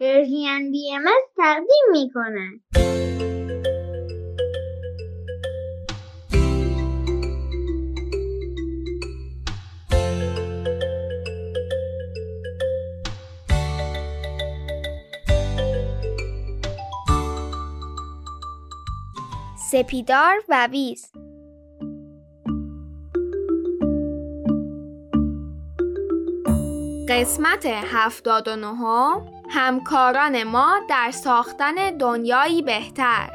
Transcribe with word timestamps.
پرژین 0.00 0.70
بی 0.70 0.94
ام 0.94 1.04
تقدیم 1.36 1.84
می 1.92 2.10
کنند. 2.14 2.60
سپیدار 19.70 20.34
و 20.48 20.66
ویز 20.66 21.12
قسمت 27.08 27.66
هفتاد 27.66 28.48
و 28.48 28.56
نهم 28.56 29.33
همکاران 29.56 30.42
ما 30.42 30.80
در 30.88 31.10
ساختن 31.10 31.96
دنیایی 31.98 32.62
بهتر. 32.62 33.30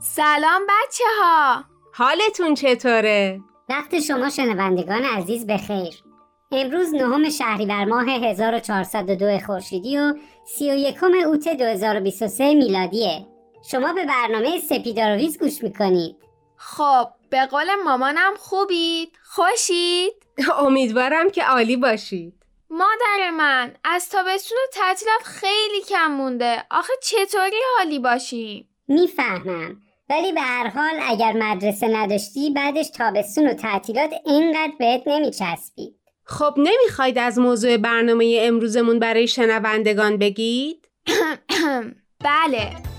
سلام 0.00 0.62
بچه 0.68 1.04
ها 1.20 1.64
حالتون 1.94 2.54
چطوره؟ 2.54 3.40
وقت 3.68 4.00
شما 4.00 4.30
شنوندگان 4.30 5.02
عزیز 5.02 5.46
بخیر. 5.46 6.02
امروز 6.52 6.94
نهم 6.94 7.30
شهریور 7.30 7.84
ماه 7.84 8.08
1402 8.08 9.38
خورشیدی 9.38 9.98
و 9.98 10.14
31 10.46 11.02
اوت 11.02 11.48
2023 11.48 12.54
میلادیه. 12.54 13.35
شما 13.70 13.92
به 13.92 14.04
برنامه 14.04 14.60
سپیدارویز 14.60 15.38
گوش 15.38 15.62
می‌کنید 15.62 16.16
خب 16.56 17.08
به 17.30 17.46
قول 17.46 17.74
مامانم 17.84 18.32
خوبید؟ 18.38 19.12
خوشید؟ 19.24 20.12
امیدوارم 20.58 21.30
که 21.30 21.44
عالی 21.44 21.76
باشید 21.76 22.34
مادر 22.70 23.30
من 23.30 23.74
از 23.84 24.08
تابستون 24.08 24.58
و 24.58 24.72
تعطیلات 24.72 25.22
خیلی 25.24 25.82
کم 25.88 26.06
مونده 26.06 26.64
آخه 26.70 26.92
چطوری 27.02 27.56
حالی 27.78 27.98
باشیم؟ 27.98 28.68
می‌فهمم 28.88 29.82
ولی 30.10 30.32
به 30.32 30.40
هر 30.40 30.68
حال 30.68 31.00
اگر 31.02 31.32
مدرسه 31.32 31.88
نداشتی 31.88 32.50
بعدش 32.50 32.88
تابستون 32.88 33.46
و 33.46 33.54
تعطیلات 33.54 34.10
اینقدر 34.26 34.72
بهت 34.78 35.02
نمیچسبید 35.06 35.96
خب 36.24 36.54
نمی‌خواید 36.56 37.18
از 37.18 37.38
موضوع 37.38 37.76
برنامه 37.76 38.38
امروزمون 38.40 38.98
برای 38.98 39.28
شنوندگان 39.28 40.16
بگید؟ 40.16 40.88
بله 42.24 42.95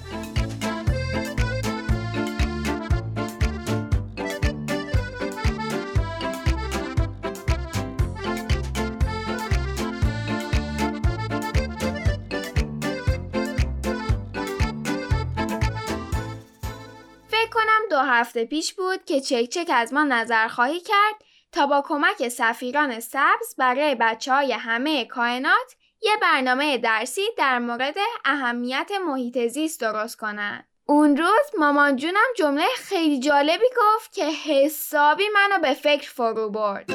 هفته 18.08 18.46
پیش 18.46 18.74
بود 18.74 19.06
که 19.06 19.22
چک 19.22 19.50
چک 19.50 19.72
از 19.74 19.94
ما 19.94 20.04
نظر 20.04 20.48
خواهی 20.48 20.80
کرد 20.80 21.16
تا 21.52 21.68
با 21.68 21.84
کمک 21.88 22.28
سفیران 22.30 23.00
سبز 23.00 23.56
برای 23.58 23.96
بچه 23.96 24.34
های 24.34 24.54
همه 24.54 25.06
کائنات 25.06 25.76
یه 26.02 26.12
برنامه 26.22 26.78
درسی 26.78 27.22
در 27.38 27.60
مورد 27.60 27.96
اهمیت 28.26 28.92
محیط 29.08 29.48
زیست 29.48 29.82
درست 29.82 30.18
کنن. 30.18 30.64
اون 30.86 31.18
روز 31.18 31.60
مامان 31.60 31.96
جونم 31.96 32.28
جمله 32.38 32.66
خیلی 32.78 33.20
جالبی 33.20 33.66
گفت 33.78 34.14
که 34.14 34.26
حسابی 34.26 35.24
منو 35.34 35.62
به 35.62 35.74
فکر 35.74 36.10
فرو 36.12 36.50
برد. 36.50 36.92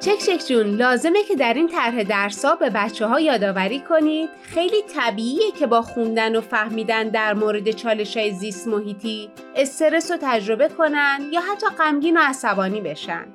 چک 0.00 0.18
چک 0.18 0.48
جون 0.48 0.66
لازمه 0.66 1.22
که 1.22 1.36
در 1.36 1.54
این 1.54 1.68
طرح 1.68 2.02
درسا 2.02 2.54
به 2.54 2.70
بچه 2.70 3.06
ها 3.06 3.20
یادآوری 3.20 3.80
کنید. 3.80 4.30
خیلی 4.42 4.82
طبیعیه 4.94 5.50
که 5.58 5.66
با 5.66 5.82
خوندن 5.82 6.36
و 6.36 6.40
فهمیدن 6.40 7.08
در 7.08 7.34
مورد 7.34 7.70
چالش 7.70 8.16
های 8.16 8.32
زیست 8.32 8.68
محیطی 8.68 9.30
استرس 9.56 10.10
رو 10.10 10.18
تجربه 10.22 10.68
کنن 10.68 11.20
یا 11.32 11.40
حتی 11.40 11.66
غمگین 11.78 12.16
و 12.16 12.20
عصبانی 12.20 12.80
بشن. 12.80 13.26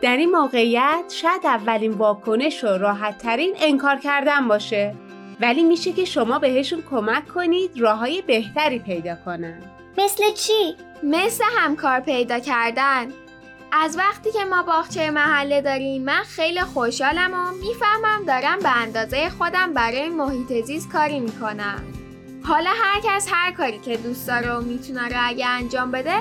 در 0.00 0.16
این 0.16 0.30
موقعیت 0.30 1.04
شاید 1.08 1.40
اولین 1.44 1.92
واکنش 1.92 2.64
و 2.64 2.66
راحت 2.66 3.18
ترین 3.18 3.54
انکار 3.60 3.96
کردن 3.96 4.48
باشه. 4.48 4.94
ولی 5.40 5.62
میشه 5.62 5.92
که 5.92 6.04
شما 6.04 6.38
بهشون 6.38 6.82
کمک 6.90 7.28
کنید 7.28 7.70
راه 7.78 7.98
های 7.98 8.22
بهتری 8.22 8.78
پیدا 8.78 9.16
کنن. 9.24 9.62
مثل 9.98 10.32
چی؟ 10.32 10.74
مثل 11.02 11.44
همکار 11.56 12.00
پیدا 12.00 12.38
کردن. 12.38 13.08
از 13.72 13.98
وقتی 13.98 14.32
که 14.32 14.44
ما 14.44 14.62
باغچه 14.62 15.10
محله 15.10 15.62
داریم 15.62 16.02
من 16.02 16.22
خیلی 16.22 16.60
خوشحالم 16.60 17.34
و 17.34 17.50
می‌فهمم 17.50 18.24
دارم 18.26 18.58
به 18.58 18.76
اندازه 18.76 19.28
خودم 19.28 19.74
برای 19.74 20.08
محیط 20.08 20.64
زیست 20.64 20.92
کاری 20.92 21.20
می‌کنم. 21.20 21.84
حالا 22.42 22.70
هر 22.70 23.00
کس 23.04 23.28
هر 23.30 23.52
کاری 23.52 23.78
که 23.78 23.96
دوست 23.96 24.26
داره 24.26 24.52
و 24.52 24.60
می‌تونه 24.60 25.08
رو 25.08 25.16
اگه 25.18 25.46
انجام 25.46 25.90
بده 25.90 26.16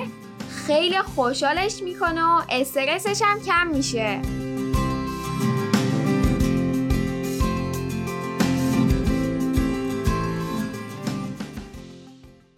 خیلی 0.67 0.97
خوشحالش 0.97 1.81
می‌کنه 1.83 2.23
و 2.23 2.41
استرسش 2.49 3.21
هم 3.25 3.39
کم 3.41 3.67
میشه. 3.67 4.21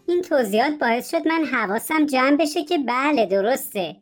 این 0.07 0.22
توضیحات 0.22 0.74
باعث 0.80 1.12
شد 1.12 1.28
من 1.28 1.46
حواسم 1.46 2.06
جمع 2.06 2.38
بشه 2.38 2.63
که 2.63 2.78
بله 2.78 3.25
درسته. 3.25 3.96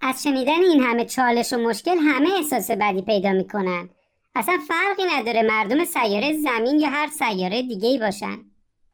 از 0.00 0.22
شنیدن 0.22 0.62
این 0.62 0.82
همه 0.82 1.04
چالش 1.04 1.52
و 1.52 1.56
مشکل 1.56 1.98
همه 1.98 2.30
احساس 2.36 2.70
بدی 2.70 3.02
پیدا 3.02 3.32
می‌کنن. 3.32 3.90
اصلا 4.34 4.58
فرقی 4.68 5.04
نداره 5.04 5.42
مردم 5.42 5.84
سیاره 5.84 6.32
زمین 6.32 6.80
یا 6.80 6.88
هر 6.88 7.06
سیاره 7.06 7.62
دیگه 7.62 7.88
ای 7.88 7.98
باشن. 7.98 8.38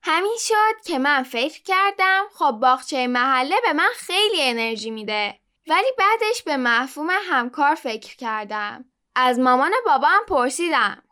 همین 0.03 0.37
شد 0.38 0.87
که 0.87 0.98
من 0.98 1.22
فکر 1.22 1.62
کردم 1.62 2.22
خب 2.34 2.50
باغچه 2.50 3.06
محله 3.06 3.54
به 3.66 3.72
من 3.72 3.88
خیلی 3.97 4.42
انرژی 4.42 4.91
میده. 4.91 5.34
ولی 5.69 5.88
بعدش 5.98 6.42
به 6.42 6.56
مفهوم 6.56 7.09
همکار 7.31 7.75
فکر 7.75 8.16
کردم. 8.16 8.84
از 9.15 9.38
مامان 9.38 9.72
بابام 9.86 10.21
پرسیدم. 10.28 11.03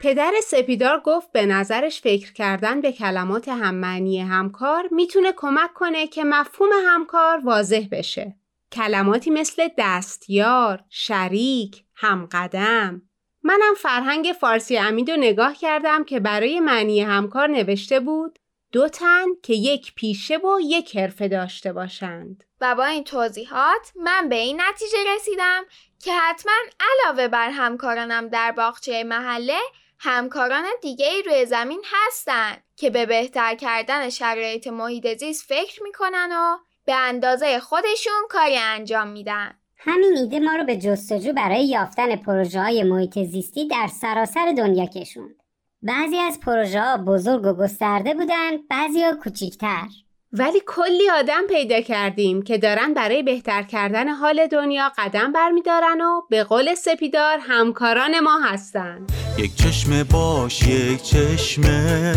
پدر 0.00 0.32
سپیدار 0.42 1.00
گفت 1.00 1.32
به 1.32 1.46
نظرش 1.46 2.00
فکر 2.00 2.32
کردن 2.32 2.80
به 2.80 2.92
کلمات 2.92 3.48
هممعنی 3.48 4.20
همکار 4.20 4.88
می‌تونه 4.90 5.32
کمک 5.32 5.74
کنه 5.74 6.06
که 6.06 6.24
مفهوم 6.24 6.70
همکار 6.86 7.40
واضح 7.44 7.82
بشه. 7.92 8.34
کلماتی 8.74 9.30
مثل 9.30 9.68
دستیار، 9.78 10.84
شریک، 10.90 11.84
همقدم. 11.94 13.02
منم 13.42 13.74
فرهنگ 13.76 14.34
فارسی 14.40 14.78
امید 14.78 15.10
رو 15.10 15.16
نگاه 15.16 15.54
کردم 15.54 16.04
که 16.04 16.20
برای 16.20 16.60
معنی 16.60 17.00
همکار 17.00 17.48
نوشته 17.48 18.00
بود 18.00 18.38
دو 18.72 18.88
تن 18.88 19.24
که 19.42 19.54
یک 19.54 19.94
پیشه 19.94 20.36
و 20.36 20.60
یک 20.60 20.96
حرفه 20.96 21.28
داشته 21.28 21.72
باشند. 21.72 22.44
و 22.60 22.74
با 22.74 22.84
این 22.84 23.04
توضیحات 23.04 23.92
من 23.96 24.28
به 24.28 24.36
این 24.36 24.60
نتیجه 24.60 24.98
رسیدم 25.16 25.62
که 26.04 26.12
حتما 26.12 26.52
علاوه 26.80 27.28
بر 27.28 27.50
همکارانم 27.50 28.28
در 28.28 28.52
باغچه 28.52 29.04
محله 29.04 29.58
همکاران 29.98 30.64
دیگه 30.82 31.06
ای 31.06 31.22
روی 31.22 31.46
زمین 31.46 31.84
هستن 31.92 32.56
که 32.76 32.90
به 32.90 33.06
بهتر 33.06 33.54
کردن 33.54 34.10
شرایط 34.10 34.66
محیط 34.66 35.18
زیست 35.18 35.44
فکر 35.48 35.82
می‌کنن 35.82 36.32
و 36.32 36.58
به 36.86 36.94
اندازه 36.94 37.58
خودشون 37.58 38.22
کاری 38.30 38.56
انجام 38.56 39.08
میدن. 39.08 39.50
همین 39.76 40.16
ایده 40.16 40.40
ما 40.40 40.56
رو 40.56 40.64
به 40.64 40.76
جستجو 40.76 41.32
برای 41.32 41.64
یافتن 41.64 42.16
پروژه 42.16 42.60
های 42.60 42.82
محیط 42.82 43.18
زیستی 43.18 43.68
در 43.68 43.88
سراسر 44.00 44.54
دنیا 44.58 44.86
کشوند. 44.86 45.34
بعضی 45.82 46.16
از 46.16 46.40
پروژه 46.40 46.80
ها 46.80 46.96
بزرگ 46.96 47.46
و 47.46 47.52
گسترده 47.52 48.14
بودن، 48.14 48.50
بعضی 48.70 49.02
ها 49.02 49.14
کوچیکتر. 49.16 49.86
ولی 50.32 50.62
کلی 50.66 51.10
آدم 51.18 51.46
پیدا 51.48 51.80
کردیم 51.80 52.42
که 52.42 52.58
دارن 52.58 52.94
برای 52.94 53.22
بهتر 53.22 53.62
کردن 53.62 54.08
حال 54.08 54.46
دنیا 54.46 54.92
قدم 54.98 55.32
برمیدارن 55.32 56.00
و 56.00 56.20
به 56.30 56.44
قول 56.44 56.74
سپیدار 56.74 57.38
همکاران 57.38 58.20
ما 58.20 58.40
هستن. 58.44 59.06
یک 59.38 59.54
چشمه 59.56 60.04
باش 60.04 60.66
یک 60.66 61.02
چشمه 61.02 62.14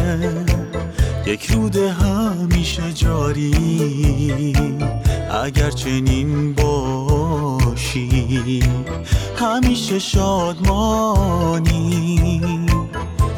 یک 1.28 1.52
رود 1.52 1.76
همیشه 1.76 2.94
جاری. 2.94 4.54
اگر 5.44 5.72
چنین 5.72 6.54
باشی 6.54 8.00
همیشه 9.40 10.00
شادمانی. 10.00 11.72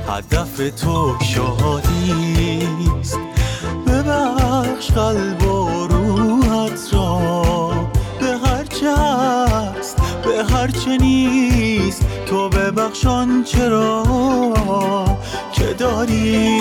هدف 0.07 0.81
تو 0.81 1.15
شادیست 1.21 3.19
ببخش 3.87 4.91
قلب 4.91 5.43
و 5.47 5.87
روحت 5.87 6.93
را 6.93 7.71
به 8.19 8.37
هر 8.37 8.63
چه 8.65 8.89
هست 10.39 10.51
به 10.51 10.57
هر 10.57 10.67
چه 10.67 10.97
نیست 10.97 12.25
تو 12.25 12.49
ببخشان 12.49 13.43
چرا 13.43 14.03
که 15.53 15.73
داری 15.73 16.59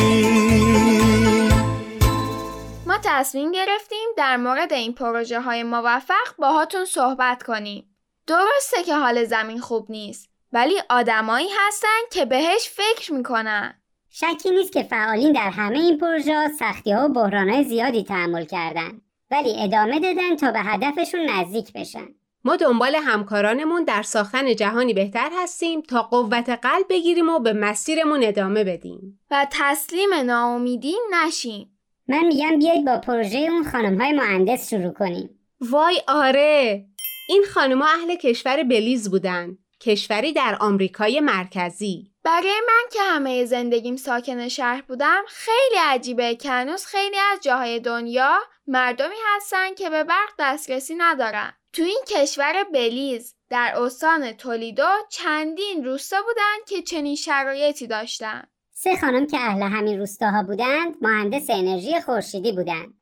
ما 2.87 2.99
ما 2.99 2.99
تصمیم 3.05 3.53
گرفتیم 3.53 4.09
در 4.17 4.37
مورد 4.37 4.73
این 4.73 4.95
پروژه 4.95 5.41
های 5.41 5.63
موفق 5.63 6.37
باهاتون 6.39 6.85
صحبت 6.85 7.43
کنیم. 7.43 7.97
درسته 8.27 8.83
که 8.87 8.95
حال 8.95 9.25
زمین 9.25 9.61
خوب 9.61 9.91
نیست 9.91 10.29
ولی 10.53 10.75
آدمایی 10.91 11.49
هستن 11.67 11.99
که 12.13 12.25
بهش 12.25 12.69
فکر 12.69 13.13
می‌کنن. 13.13 13.75
شکی 14.11 14.51
نیست 14.51 14.73
که 14.73 14.83
فعالین 14.83 15.33
در 15.33 15.51
همه 15.51 15.79
این 15.79 15.99
پروژه 15.99 16.49
سختی 16.59 16.93
ها 16.93 17.05
و 17.05 17.09
بحران 17.09 17.51
های 17.51 17.65
زیادی 17.65 18.05
تحمل 18.05 18.45
کردن 18.45 19.01
ولی 19.31 19.63
ادامه 19.63 20.01
دادن 20.01 20.37
تا 20.37 20.53
به 20.53 20.61
هدفشون 20.61 21.31
نزدیک 21.31 21.73
بشن. 21.73 22.18
ما 22.49 22.57
دنبال 22.57 22.95
همکارانمون 22.95 23.85
در 23.85 24.03
ساختن 24.03 24.55
جهانی 24.55 24.95
بهتر 24.95 25.31
هستیم 25.43 25.81
تا 25.81 26.03
قوت 26.03 26.49
قلب 26.49 26.87
بگیریم 26.91 27.29
و 27.29 27.39
به 27.39 27.53
مسیرمون 27.53 28.25
ادامه 28.25 28.65
بدیم. 28.65 29.21
و 29.31 29.47
تسلیم 29.51 30.15
ناامیدی 30.15 30.95
نشیم. 31.13 31.79
من 32.09 32.25
میگم 32.27 32.59
بیایید 32.59 32.87
با 32.87 32.99
پروژه 32.99 33.39
اون 33.39 33.65
خانم 33.65 34.01
های 34.01 34.13
مهندس 34.13 34.71
شروع 34.71 34.93
کنیم. 34.93 35.41
وای 35.61 36.03
آره 36.09 36.85
این 37.29 37.45
خانمها 37.55 37.89
اهل 37.89 38.15
کشور 38.15 38.63
بلیز 38.63 39.11
بودن 39.11 39.59
کشوری 39.81 40.33
در 40.33 40.57
آمریکای 40.61 41.21
مرکزی 41.21 42.13
برای 42.25 42.61
من 42.67 42.91
که 42.93 43.01
همه 43.03 43.45
زندگیم 43.45 43.97
ساکن 43.97 44.49
شهر 44.49 44.83
بودم 44.89 45.23
خیلی 45.29 45.81
عجیبه 45.81 46.35
که 46.35 46.51
هنوز 46.51 46.87
خیلی 46.87 47.17
از 47.33 47.41
جاهای 47.43 47.81
دنیا 47.81 48.39
مردمی 48.67 49.17
هستن 49.37 49.75
که 49.75 49.91
به 49.91 50.05
برق 50.05 50.31
دسترسی 50.39 50.95
ندارن 50.99 51.53
تو 51.73 51.83
این 51.83 52.01
کشور 52.09 52.65
بلیز 52.73 53.35
در 53.51 53.75
استان 53.77 54.33
تولیدو 54.33 54.89
چندین 55.11 55.85
روستا 55.85 56.23
بودن 56.23 56.65
که 56.69 56.83
چنین 56.83 57.17
شرایطی 57.17 57.87
داشتن 57.87 58.43
سه 58.73 58.97
خانم 58.97 59.27
که 59.27 59.37
اهل 59.37 59.63
همین 59.63 59.99
روستاها 59.99 60.43
بودند 60.43 60.95
مهندس 61.01 61.51
انرژی 61.51 62.01
خورشیدی 62.01 62.53
بودند. 62.53 62.95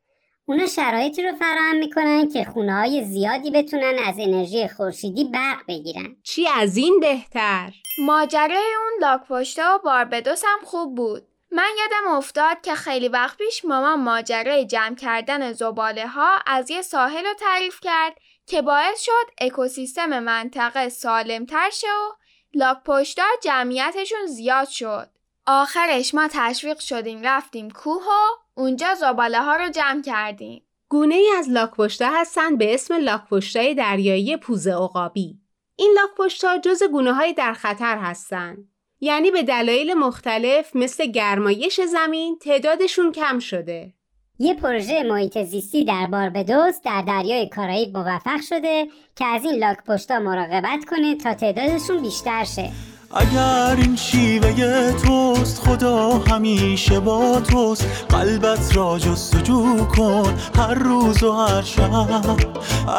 اونا 0.47 0.67
شرایطی 0.67 1.23
رو 1.23 1.37
فراهم 1.37 1.77
می‌کنن 1.77 2.29
که 2.29 2.45
خونه 2.45 2.75
های 2.75 3.05
زیادی 3.05 3.51
بتونن 3.51 3.99
از 4.07 4.15
انرژی 4.19 4.69
خورشیدی 4.69 5.25
برق 5.25 5.59
بگیرن. 5.69 6.17
چی 6.23 6.49
از 6.49 6.77
این 6.77 7.01
بهتر 7.01 7.73
ماجرای 7.99 8.75
اون 8.83 9.01
لاکپشته 9.01 9.65
و 9.65 9.79
باربدوس 9.79 10.43
هم 10.45 10.59
خوب 10.65 10.95
بود 10.95 11.23
من 11.51 11.69
یادم 11.79 12.17
افتاد 12.17 12.61
که 12.61 12.75
خیلی 12.75 13.09
وقت 13.09 13.39
پیش 13.39 13.65
مامان 13.65 14.01
ماجرای 14.01 14.67
جمع 14.67 14.95
کردن 14.95 15.53
زباله 15.53 16.07
ها 16.07 16.39
از 16.47 16.71
یه 16.71 16.83
ساحل 16.83 17.25
رو 17.25 17.35
تعریف 17.35 17.81
کرد 17.83 18.17
که 18.47 18.63
باعث 18.63 19.01
شد 19.01 19.31
اکوسیستم 19.39 20.19
منطقه 20.19 20.89
سالمتر 20.89 21.71
شه 21.71 21.87
و 21.87 22.13
لاکپشتا 22.55 23.23
جمعیتشون 23.43 24.27
زیاد 24.27 24.69
شد. 24.69 25.09
آخرش 25.47 26.15
ما 26.15 26.29
تشویق 26.33 26.79
شدیم 26.79 27.23
رفتیم 27.23 27.71
کوه 27.71 28.03
و 28.03 28.61
اونجا 28.61 28.95
زباله 28.95 29.43
ها 29.43 29.57
رو 29.57 29.69
جمع 29.69 30.03
کردیم. 30.03 30.63
گونه 30.89 31.15
ای 31.15 31.31
از 31.39 31.49
لاکپشتا 31.49 32.11
هستند 32.11 32.59
به 32.59 32.75
اسم 32.75 32.95
لاکپشتای 32.95 33.75
دریایی 33.75 34.37
پوزه 34.37 34.73
عقابی. 34.73 35.41
این 35.77 35.97
لاکپشتا 35.97 36.59
جز 36.59 36.83
گونه 36.83 37.13
های 37.13 37.33
در 37.33 37.53
خطر 37.53 37.99
هستند. 37.99 38.69
یعنی 39.01 39.31
به 39.31 39.43
دلایل 39.43 39.95
مختلف 39.95 40.77
مثل 40.77 41.07
گرمایش 41.07 41.81
زمین 41.81 42.39
تعدادشون 42.39 43.13
کم 43.13 43.39
شده. 43.39 43.96
یه 44.39 44.55
پروژه 44.55 45.03
محیط 45.03 45.43
زیستی 45.43 45.85
در 45.85 46.07
باربدوس 46.07 46.75
در 46.85 47.03
دریای 47.07 47.49
کارائیب 47.49 47.97
موفق 47.97 48.41
شده 48.49 48.87
که 49.17 49.25
از 49.25 49.45
این 49.45 49.55
لاک 49.55 49.77
پشتا 49.87 50.19
مراقبت 50.19 50.85
کنه 50.91 51.17
تا 51.17 51.35
تعدادشون 51.35 52.03
بیشتر 52.03 52.45
شه. 52.45 52.71
اگر 53.15 53.77
این 53.79 53.97
شیوه 53.97 54.93
توست 54.93 55.59
خدا 55.61 56.11
همیشه 56.11 57.01
با 57.01 57.41
توست. 57.41 58.07
قلبت 58.09 58.77
را 58.77 58.99
جستجو 58.99 59.85
کن 59.85 60.35
هر 60.57 60.75
روز 60.75 61.23
و 61.23 61.33
هر 61.33 61.63
شب. 61.63 62.37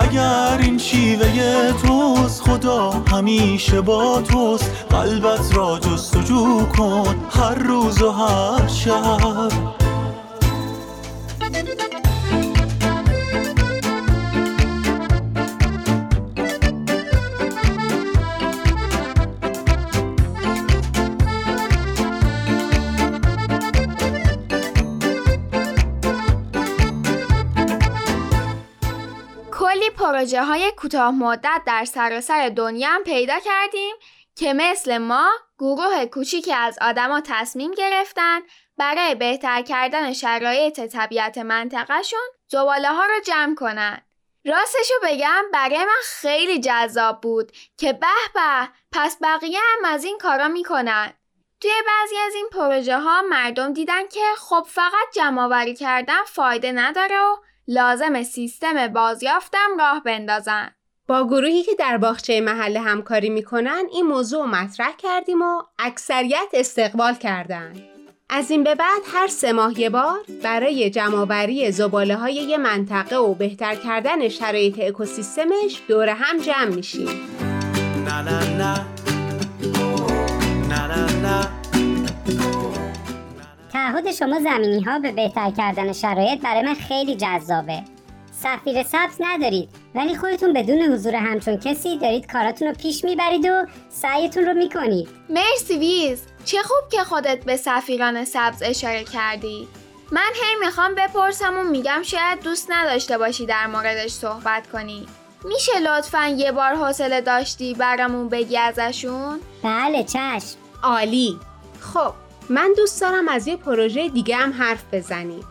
اگر 0.02 0.58
این 0.62 0.78
شیوه 0.78 1.72
توست 1.82 2.42
خدا 2.42 2.90
همیشه 2.92 3.82
با 3.82 4.22
توست. 4.22 4.72
قلبت 4.90 5.56
را 5.56 5.80
جستجو 5.80 6.66
کن 6.78 7.16
هر 7.30 7.56
روز 7.56 8.02
و 8.02 8.12
هر 8.12 8.68
شب. 8.68 9.87
پروژه 30.18 30.44
های 30.44 30.72
کوتاه 30.72 31.12
مدت 31.12 31.62
در 31.66 31.86
سراسر 31.86 32.50
دنیا 32.50 32.90
هم 32.90 33.04
پیدا 33.04 33.40
کردیم 33.40 33.96
که 34.36 34.54
مثل 34.54 34.98
ما 34.98 35.30
گروه 35.60 36.06
کوچیکی 36.06 36.54
از 36.54 36.78
آدما 36.82 37.22
تصمیم 37.22 37.72
گرفتن 37.72 38.40
برای 38.78 39.16
بهتر 39.16 39.62
کردن 39.62 40.14
شرایط 40.14 40.80
طبیعت 40.80 41.38
منطقهشون 41.38 42.20
زباله 42.48 42.90
ها 42.90 43.06
رو 43.06 43.20
جمع 43.26 43.56
کنن. 43.56 44.02
راستشو 44.46 44.94
بگم 45.04 45.44
برای 45.54 45.86
من 45.86 46.02
خیلی 46.04 46.60
جذاب 46.60 47.22
بود 47.22 47.52
که 47.78 47.94
به 47.94 48.08
به 48.34 48.70
پس 48.92 49.18
بقیه 49.22 49.60
هم 49.60 49.94
از 49.94 50.04
این 50.04 50.18
کارا 50.18 50.48
می‌کنن. 50.48 51.14
توی 51.62 51.72
بعضی 51.88 52.18
از 52.28 52.36
این 52.36 52.50
پروژه 52.52 53.00
ها 53.00 53.22
مردم 53.22 53.74
دیدن 53.74 54.08
که 54.08 54.26
خب 54.38 54.66
فقط 54.70 55.14
جمع 55.16 55.74
کردن 55.74 56.24
فایده 56.24 56.72
نداره 56.72 57.20
و 57.20 57.38
لازم 57.70 58.24
سیستم 58.24 58.88
بازیافتم 58.88 59.78
راه 59.80 60.04
بندازن. 60.06 60.70
با 61.08 61.28
گروهی 61.28 61.64
که 61.64 61.72
در 61.80 61.98
باغچه 61.98 62.42
محله 62.42 62.80
همکاری 62.80 63.30
می‌کنن 63.30 63.84
این 63.92 64.06
موضوع 64.06 64.42
رو 64.42 64.48
مطرح 64.48 64.92
کردیم 64.98 65.42
و 65.42 65.62
اکثریت 65.80 66.48
استقبال 66.54 67.14
کردن. 67.14 67.74
از 68.30 68.52
این 68.52 68.64
به 68.64 68.76
بعد 68.76 69.02
هر 69.14 69.28
سه 69.28 69.54
ماه 69.54 69.80
یه 69.80 69.90
بار 69.90 70.20
برای 70.44 70.90
جمعآوری 70.90 71.72
زباله 71.72 72.16
های 72.16 72.34
یه 72.34 72.58
منطقه 72.58 73.16
و 73.16 73.34
بهتر 73.34 73.76
کردن 73.76 74.30
شرایط 74.30 74.80
اکوسیستمش 74.80 75.82
دور 75.88 76.10
هم 76.10 76.38
جمع 76.38 76.76
میشیم. 76.76 77.10
نه 78.06 78.22
نه 78.22 78.58
نه 78.58 78.86
نه 80.70 80.88
نه 80.88 81.22
نه 81.22 81.57
تعهد 83.78 84.12
شما 84.12 84.40
زمینی 84.40 84.82
ها 84.84 85.00
به 85.00 85.12
بهتر 85.12 85.52
کردن 85.52 85.94
شرایط 85.94 86.42
برای 86.42 86.62
من 86.62 86.74
خیلی 86.74 87.16
جذابه. 87.16 87.84
سفیر 88.32 88.84
سبز 88.84 89.16
ندارید 89.20 89.70
ولی 89.96 90.16
خودتون 90.16 90.54
بدون 90.54 90.82
حضور 90.82 91.16
همچون 91.16 91.58
کسی 91.58 91.98
دارید 91.98 92.32
کاراتون 92.32 92.68
رو 92.68 92.74
پیش 92.74 93.04
می‌برید 93.04 93.46
و 93.46 93.66
سعیتون 93.90 94.46
رو 94.46 94.54
می‌کنید. 94.54 95.10
مرسی 95.30 95.78
ویز 95.78 96.22
چه 96.46 96.58
خوب 96.64 96.90
که 96.92 97.04
خودت 97.04 97.46
به 97.46 97.58
سفیران 97.58 98.26
سبز 98.26 98.64
اشاره 98.64 99.04
کردی 99.04 99.68
من 100.12 100.32
هی 100.34 100.66
می‌خوام 100.66 100.96
بپرسم 100.96 101.58
و 101.58 101.64
میگم 101.64 102.02
شاید 102.04 102.44
دوست 102.44 102.72
نداشته 102.72 103.18
باشی 103.18 103.46
در 103.46 103.68
موردش 103.68 104.12
صحبت 104.12 104.68
کنی 104.68 105.08
میشه 105.46 105.80
لطفا 105.80 106.28
یه 106.28 106.52
بار 106.52 106.76
حوصله 106.76 107.22
داشتی 107.22 107.74
برامون 107.74 108.30
بگی 108.30 108.58
ازشون؟ 108.58 109.40
بله 109.64 110.04
چشم. 110.04 110.58
عالی 110.84 111.40
خب 111.80 112.27
من 112.50 112.74
دوست 112.78 113.02
دارم 113.02 113.28
از 113.28 113.48
یه 113.48 113.56
پروژه 113.56 114.10
دیگه 114.10 114.36
هم 114.36 114.54
حرف 114.54 114.84
بزنیم. 114.94 115.44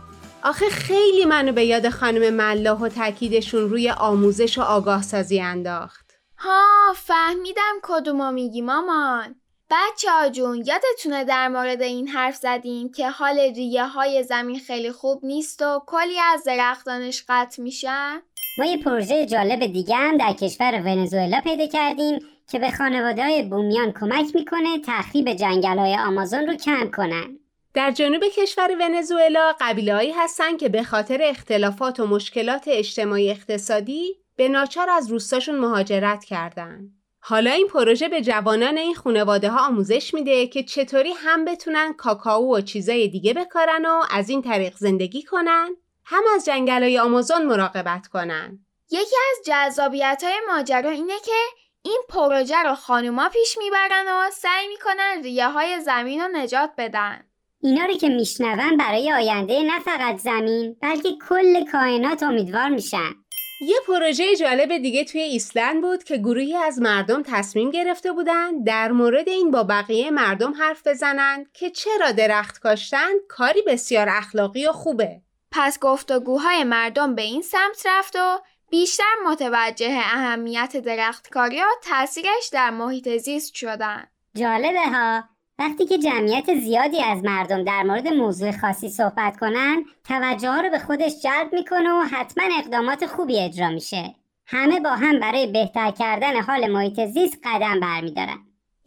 آخه 0.45 0.69
خیلی 0.69 1.25
منو 1.25 1.53
به 1.53 1.65
یاد 1.65 1.89
خانم 1.89 2.35
ملاح 2.35 2.79
و 2.79 2.89
تاکیدشون 2.89 3.71
روی 3.71 3.91
آموزش 3.91 4.59
و 4.59 4.63
آگاه 4.63 5.03
سازی 5.03 5.41
انداخت. 5.41 6.13
ها 6.39 6.93
فهمیدم 6.97 7.75
کدومو 7.83 8.33
میگی 8.33 8.61
مامان. 8.63 9.35
بچه 9.71 10.11
ها 10.11 10.29
جون 10.29 10.65
یادتونه 10.67 11.25
در 11.25 11.49
مورد 11.49 11.83
این 11.83 12.09
حرف 12.09 12.37
زدیم 12.37 12.93
که 12.93 13.11
حال 13.11 13.39
ریه 13.39 13.87
های 13.87 14.23
زمین 14.23 14.59
خیلی 14.59 14.93
خوب 14.93 15.25
نیست 15.25 15.63
و 15.63 15.83
کلی 15.87 16.21
از 16.33 16.45
درختانش 16.45 17.25
قطع 17.29 17.63
میشن؟ 17.63 18.23
ما 18.59 18.65
یه 18.65 18.77
پروژه 18.77 19.27
جالب 19.27 19.67
دیگه 19.67 19.97
هم 19.97 20.17
در 20.17 20.33
کشور 20.33 20.83
ونزوئلا 20.85 21.41
پیدا 21.45 21.67
کردیم 21.67 22.19
که 22.51 22.59
به 22.59 22.71
خانواده 22.71 23.23
های 23.23 23.43
بومیان 23.43 23.93
کمک 24.01 24.35
می‌کنه 24.35 24.79
تخریب 24.87 25.33
جنگل 25.33 25.79
های 25.79 25.97
آمازون 25.97 26.47
رو 26.47 26.55
کم 26.55 26.91
کنن. 26.91 27.39
در 27.75 27.91
جنوب 27.91 28.23
کشور 28.25 28.71
ونزوئلا 28.81 29.55
قبیله‌ای 29.61 30.13
هستن 30.13 30.57
که 30.57 30.69
به 30.69 30.83
خاطر 30.83 31.21
اختلافات 31.23 32.01
و 32.01 32.07
مشکلات 32.07 32.65
اجتماعی 32.67 33.31
اقتصادی 33.31 34.17
به 34.37 34.49
ناچار 34.49 34.91
از 34.91 35.11
روستاشون 35.11 35.59
مهاجرت 35.59 36.25
کردن. 36.25 36.91
حالا 37.21 37.51
این 37.51 37.69
پروژه 37.69 38.09
به 38.09 38.21
جوانان 38.21 38.79
این 38.79 38.95
خانواده 38.95 39.51
ها 39.51 39.67
آموزش 39.67 40.15
میده 40.15 40.47
که 40.47 40.63
چطوری 40.63 41.13
هم 41.17 41.45
بتونن 41.45 41.93
کاکائو 41.93 42.57
و 42.57 42.61
چیزای 42.61 43.09
دیگه 43.09 43.35
بکارن 43.35 43.87
و 43.87 44.03
از 44.11 44.29
این 44.29 44.43
طریق 44.43 44.77
زندگی 44.77 45.23
کنن 45.23 45.77
هم 46.05 46.23
از 46.35 46.45
جنگلای 46.45 46.99
آمازون 46.99 47.47
مراقبت 47.47 48.07
کنن. 48.07 48.59
یکی 48.91 49.17
از 49.31 49.47
جذابیت 49.47 50.23
های 50.25 50.41
ماجرا 50.49 50.91
اینه 50.91 51.15
که 51.25 51.66
این 51.87 52.03
پروژه 52.09 52.63
رو 52.63 52.75
خانوما 52.75 53.29
پیش 53.29 53.59
می‌برن 53.59 54.07
و 54.09 54.31
سعی 54.31 54.69
می‌کنن 54.69 55.23
ریه 55.23 55.49
های 55.49 55.81
زمین 55.81 56.21
رو 56.21 56.29
نجات 56.29 56.71
بدن. 56.79 57.25
اینا 57.63 57.85
رو 57.85 57.95
که 57.95 58.09
میشنون 58.09 58.77
برای 58.77 59.13
آینده 59.13 59.63
نه 59.63 59.81
فقط 59.81 60.19
زمین 60.19 60.77
بلکه 60.83 61.09
کل 61.29 61.65
کائنات 61.65 62.23
امیدوار 62.23 62.69
میشن 62.69 63.15
یه 63.61 63.77
پروژه 63.87 64.37
جالب 64.37 64.79
دیگه 64.79 65.05
توی 65.05 65.21
ایسلند 65.21 65.83
بود 65.83 66.05
که 66.05 66.17
گروهی 66.17 66.57
از 66.57 66.79
مردم 66.79 67.23
تصمیم 67.23 67.71
گرفته 67.71 68.13
بودن 68.13 68.63
در 68.63 68.93
مورد 68.93 69.29
این 69.29 69.51
با 69.51 69.63
بقیه 69.63 70.11
مردم 70.11 70.55
حرف 70.55 70.87
بزنن 70.87 71.47
که 71.55 71.71
چرا 71.71 72.13
درخت 72.13 72.59
کاشتن 72.59 73.11
کاری 73.29 73.63
بسیار 73.63 74.09
اخلاقی 74.09 74.67
و 74.67 74.73
خوبه. 74.73 75.21
پس 75.53 75.81
گفتگوهای 75.81 76.65
مردم 76.65 77.15
به 77.15 77.23
این 77.23 77.43
سمت 77.43 77.87
رفت 77.87 78.17
و 78.17 78.41
بیشتر 78.71 79.15
متوجه 79.27 80.01
اهمیت 80.05 80.77
درختکاری 80.77 81.61
و 81.61 81.67
تاثیرش 81.83 82.49
در 82.53 82.71
محیط 82.71 83.17
زیست 83.17 83.55
شدن. 83.55 84.07
جالبه 84.35 84.89
ها. 84.93 85.25
وقتی 85.59 85.87
که 85.87 85.99
جمعیت 85.99 86.55
زیادی 86.55 87.03
از 87.03 87.25
مردم 87.25 87.65
در 87.65 87.83
مورد 87.83 88.09
موضوع 88.09 88.53
خاصی 88.53 88.89
صحبت 88.89 89.37
کنن 89.37 89.85
توجه 90.05 90.51
ها 90.51 90.61
رو 90.61 90.71
به 90.71 90.79
خودش 90.79 91.13
جلب 91.23 91.53
می‌کنه 91.53 91.93
و 91.93 92.01
حتما 92.01 92.45
اقدامات 92.59 93.07
خوبی 93.07 93.39
اجرا 93.39 93.71
میشه. 93.71 94.15
همه 94.47 94.81
با 94.81 94.91
هم 94.91 95.21
برای 95.21 95.47
بهتر 95.47 95.91
کردن 95.91 96.41
حال 96.43 96.73
محیط 96.73 97.01
زیست 97.01 97.39
قدم 97.45 97.81
برمیدارن. 97.81 98.39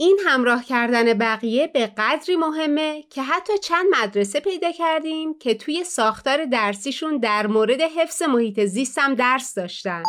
این 0.01 0.20
همراه 0.25 0.63
کردن 0.63 1.13
بقیه 1.13 1.68
به 1.68 1.91
قدری 1.98 2.36
مهمه 2.36 3.03
که 3.10 3.24
حتی 3.24 3.58
چند 3.58 3.86
مدرسه 4.01 4.39
پیدا 4.39 4.72
کردیم 4.72 5.39
که 5.39 5.56
توی 5.56 5.84
ساختار 5.84 6.46
درسیشون 6.46 7.18
در 7.18 7.48
مورد 7.48 7.82
حفظ 7.82 8.22
محیط 8.22 8.65
زیست 8.65 8.98
هم 8.98 9.15
درس 9.15 9.53
داشتن. 9.53 10.03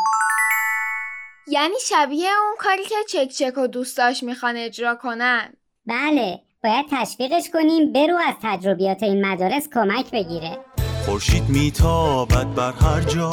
یعنی 1.46 1.74
شبیه 1.88 2.28
اون 2.46 2.56
کاری 2.58 2.82
که 2.84 2.94
چک 3.08 3.28
چک 3.28 3.58
و 3.58 3.66
دوستاش 3.66 4.22
می‌خوان 4.22 4.56
اجرا 4.56 4.94
کنن. 4.94 5.52
بله 5.86 6.40
باید 6.64 6.86
تشویقش 6.90 7.50
کنیم 7.52 7.92
برو 7.92 8.18
از 8.28 8.34
تجربیات 8.42 9.02
این 9.02 9.26
مدارس 9.26 9.68
کمک 9.74 10.10
بگیره. 10.10 10.58
خورشید 11.06 11.48
میتابد 11.48 12.54
بر 12.54 12.72
هر 12.72 13.00
جا. 13.00 13.30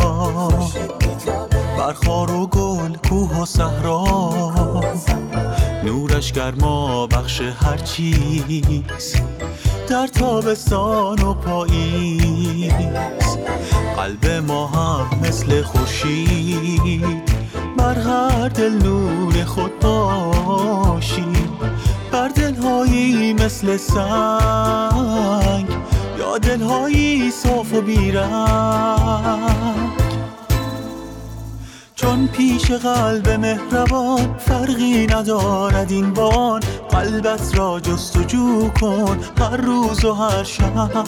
بر 1.77 1.93
خار 1.93 2.31
و 2.31 2.47
گل 2.47 2.97
کوه 3.09 3.41
و 3.41 3.45
صحرا. 3.45 4.27
نورش 5.87 6.31
گرما 6.31 7.07
بخش 7.07 7.41
هر 7.41 7.77
چیز 7.77 9.15
در 9.89 10.07
تابستان 10.07 11.19
و 11.19 11.33
پاییز. 11.33 12.73
قلب 13.97 14.25
ما 14.25 14.67
هم 14.67 15.19
مثل 15.19 15.61
خورشید 15.61 17.21
بر 17.77 17.99
هر 17.99 18.49
دل 18.49 18.71
نور 18.83 19.43
خود 19.43 19.79
باشید 19.79 21.49
بر 22.11 22.27
دلهایی 22.27 23.33
مثل 23.33 23.77
سنگ 23.77 25.67
یا 26.19 26.37
دلهایی 26.37 27.31
صاف 27.31 27.73
و 27.73 27.81
بیرنگ. 27.81 29.17
چون 32.07 32.27
پیش 32.27 32.71
قلب 32.71 33.29
مهربان 33.29 34.35
فرقی 34.37 35.07
ندارد 35.07 35.91
این 35.91 36.13
بان. 36.13 36.59
قلبت 36.91 37.57
را 37.57 37.79
جستجو 37.79 38.69
کن 38.69 39.19
هر 39.39 39.57
روز 39.57 40.05
و 40.05 40.13
هر 40.13 40.43
شب. 40.43 41.07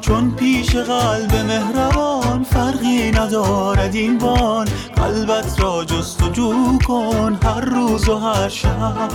چون 0.00 0.30
پیش 0.30 0.76
قلب 0.76 1.36
مهربان 1.36 2.44
فرقی 2.44 3.10
ندارد 3.10 3.94
این 3.94 4.18
بان. 4.18 4.68
قلبت 4.96 5.60
را 5.60 5.84
جستجو 5.84 6.78
کن 6.86 7.38
هر 7.44 7.60
روز 7.60 8.08
و 8.08 8.18
هر 8.18 8.48
شب. 8.48 9.08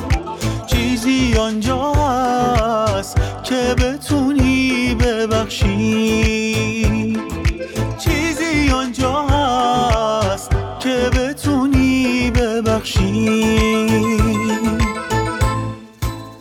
چیزی 0.67 1.33
آنجا 1.37 1.91
هست 1.91 3.17
که 3.43 3.75
بتونی 3.77 4.95
ببخشی. 4.95 5.77
چیزی 7.97 8.69
آنجا 8.69 9.21
هست 9.21 9.36
ببخشی 12.87 14.17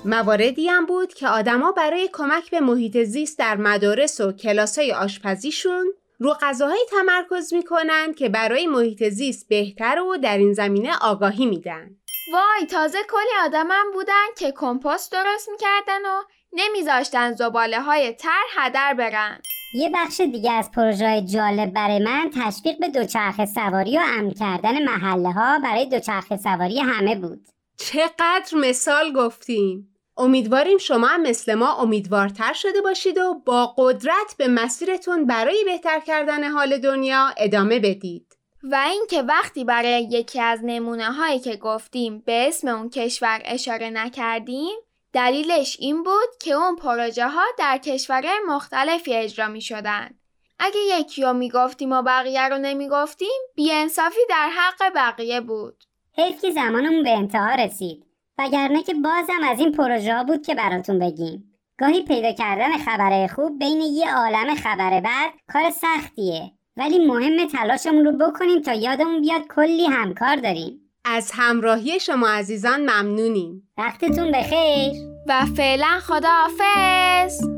مواردی 0.04 0.68
هم 0.68 0.86
بود 0.86 1.14
که 1.14 1.28
آدما 1.28 1.72
برای 1.72 2.10
کمک 2.12 2.50
به 2.50 2.60
محیط 2.60 2.98
زیست 2.98 3.38
در 3.38 3.56
مدارس 3.56 4.20
و 4.20 4.32
کلاسای 4.32 4.92
آشپزیشون 4.92 5.92
رو 6.18 6.34
غذاهایی 6.40 6.82
تمرکز 6.90 7.54
می‌کنن 7.54 8.14
که 8.14 8.28
برای 8.28 8.66
محیط 8.66 9.08
زیست 9.08 9.48
بهتر 9.48 10.00
و 10.00 10.16
در 10.16 10.38
این 10.38 10.52
زمینه 10.52 10.96
آگاهی 11.00 11.46
میدن. 11.46 11.90
وای 12.32 12.66
تازه 12.66 12.98
کلی 13.10 13.44
آدمم 13.44 13.84
بودن 13.92 14.26
که 14.38 14.52
کمپوست 14.56 15.12
درست 15.12 15.48
می‌کردن 15.48 16.06
و 16.06 16.22
نمیذاشتن 16.56 17.32
زباله 17.32 17.80
های 17.80 18.12
تر 18.12 18.42
هدر 18.56 18.94
برن. 18.94 19.40
یه 19.74 19.90
بخش 19.94 20.20
دیگه 20.20 20.52
از 20.52 20.70
پروژه 20.70 21.22
جالب 21.22 21.72
برای 21.72 21.98
من 21.98 22.30
تشویق 22.34 22.78
به 22.78 22.88
دوچرخه 22.88 23.46
سواری 23.46 23.98
و 23.98 24.00
امن 24.04 24.30
کردن 24.30 24.84
محله 24.84 25.32
ها 25.32 25.58
برای 25.58 25.86
دوچرخه 25.86 26.36
سواری 26.36 26.80
همه 26.80 27.14
بود. 27.16 27.46
چقدر 27.76 28.54
مثال 28.54 29.12
گفتیم. 29.12 29.96
امیدواریم 30.16 30.78
شما 30.78 31.06
هم 31.06 31.22
مثل 31.22 31.54
ما 31.54 31.74
امیدوارتر 31.74 32.52
شده 32.52 32.80
باشید 32.80 33.18
و 33.18 33.42
با 33.46 33.74
قدرت 33.78 34.34
به 34.38 34.48
مسیرتون 34.48 35.26
برای 35.26 35.64
بهتر 35.64 36.00
کردن 36.00 36.44
حال 36.44 36.78
دنیا 36.78 37.34
ادامه 37.36 37.78
بدید. 37.78 38.26
و 38.62 38.84
اینکه 38.90 39.22
وقتی 39.22 39.64
برای 39.64 40.02
یکی 40.10 40.40
از 40.40 40.60
نمونه 40.62 41.12
هایی 41.12 41.38
که 41.38 41.56
گفتیم 41.56 42.22
به 42.26 42.48
اسم 42.48 42.68
اون 42.68 42.90
کشور 42.90 43.42
اشاره 43.44 43.90
نکردیم 43.90 44.76
دلیلش 45.16 45.76
این 45.80 46.02
بود 46.02 46.36
که 46.40 46.52
اون 46.52 46.76
پروژه 46.76 47.28
ها 47.28 47.42
در 47.58 47.78
کشورهای 47.78 48.38
مختلفی 48.48 49.14
اجرا 49.14 49.48
می 49.48 49.60
شدن. 49.60 50.10
اگه 50.58 50.80
یکی 51.00 51.22
رو 51.22 51.32
می 51.32 51.50
گفتیم 51.50 51.92
و 51.92 52.02
بقیه 52.02 52.48
رو 52.48 52.58
نمی 52.58 52.88
گفتیم 52.88 53.40
بیانصافی 53.54 54.20
در 54.30 54.50
حق 54.50 54.92
بقیه 54.94 55.40
بود. 55.40 55.84
حیف 56.16 56.40
که 56.40 56.50
زمانمون 56.50 57.02
به 57.02 57.10
انتها 57.10 57.54
رسید 57.54 58.06
وگرنه 58.38 58.82
که 58.82 58.94
بازم 58.94 59.42
از 59.50 59.60
این 59.60 59.72
پروژه 59.72 60.14
ها 60.14 60.24
بود 60.24 60.46
که 60.46 60.54
براتون 60.54 60.98
بگیم 60.98 61.54
گاهی 61.78 62.02
پیدا 62.02 62.32
کردن 62.32 62.78
خبره 62.78 63.28
خوب 63.28 63.58
بین 63.58 63.80
یه 63.80 64.14
عالم 64.14 64.54
خبر 64.54 65.00
بد 65.00 65.30
کار 65.52 65.70
سختیه 65.70 66.52
ولی 66.76 67.06
مهم 67.06 67.48
تلاشمون 67.48 68.04
رو 68.04 68.12
بکنیم 68.12 68.62
تا 68.62 68.72
یادمون 68.72 69.20
بیاد 69.20 69.46
کلی 69.46 69.86
همکار 69.86 70.36
داریم 70.36 70.85
از 71.06 71.30
همراهی 71.34 72.00
شما 72.00 72.28
عزیزان 72.28 72.80
ممنونیم. 72.80 73.68
وقتتون 73.78 74.32
بخیر 74.32 74.92
و 75.26 75.46
فعلا 75.56 75.98
خداحافظ 76.00 77.55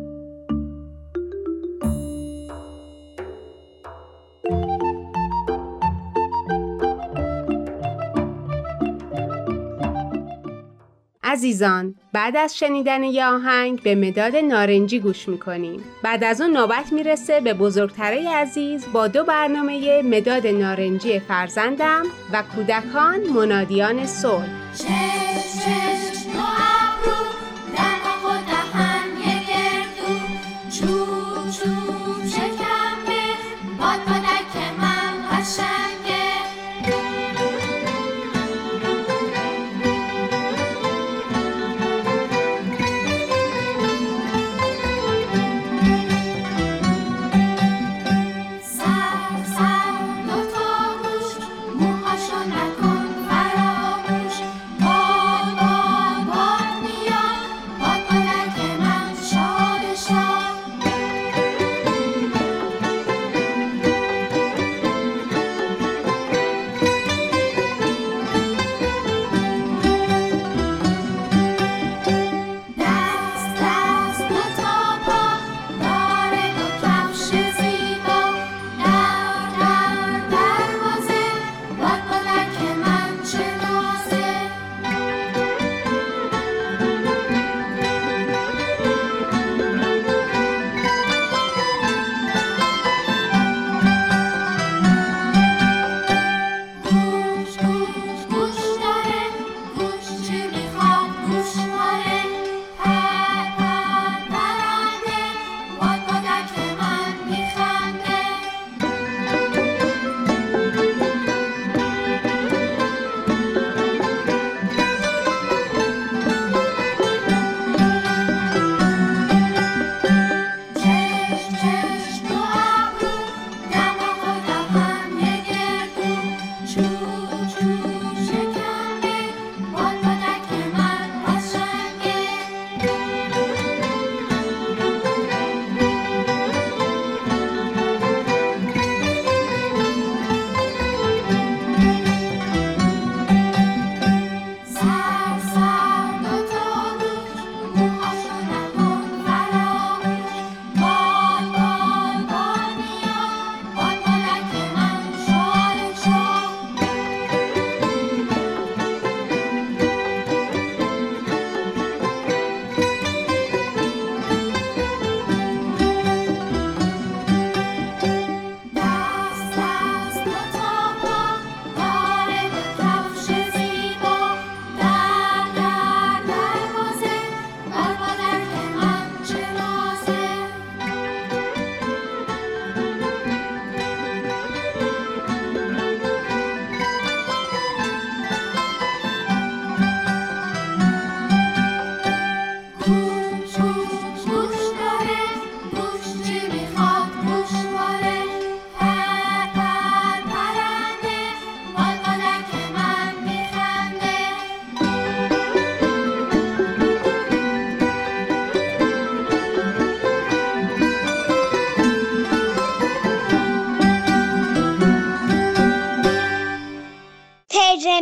عزیزان 11.29 11.95
بعد 12.13 12.37
از 12.37 12.59
شنیدن 12.59 13.03
یه 13.03 13.27
آهنگ 13.27 13.83
به 13.83 13.95
مداد 13.95 14.37
نارنجی 14.37 15.01
گوش 15.01 15.29
می‌کنیم 15.29 15.85
بعد 16.03 16.25
از 16.25 16.41
اون 16.41 16.57
نوبت 16.57 16.93
می‌رسه 16.93 17.41
به 17.41 17.55
بزرگتره 17.55 18.29
عزیز 18.29 18.87
با 18.93 19.09
دو 19.09 19.25
برنامه 19.25 20.03
مداد 20.03 20.47
نارنجی 20.47 21.21
فرزندم 21.21 22.03
و 22.33 22.43
کودکان 22.43 23.21
منادیان 23.35 24.07
سول. 24.07 24.49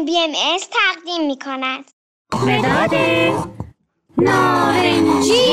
بی 0.05 0.19
ام 0.19 0.33
اس 0.55 0.69
تقدیم 0.69 1.27
می 1.27 1.39
کند. 1.39 1.91
مداد 2.33 2.95
نارنجی 4.19 5.47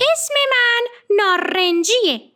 اسم 0.00 0.34
من 0.52 0.86
نارنجیه 1.16 2.35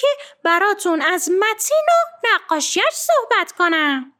که 0.00 0.06
براتون 0.44 1.02
از 1.02 1.30
متین 1.30 1.86
و 1.88 2.26
نقاشیش 2.34 2.92
صحبت 2.92 3.52
کنم 3.52 4.12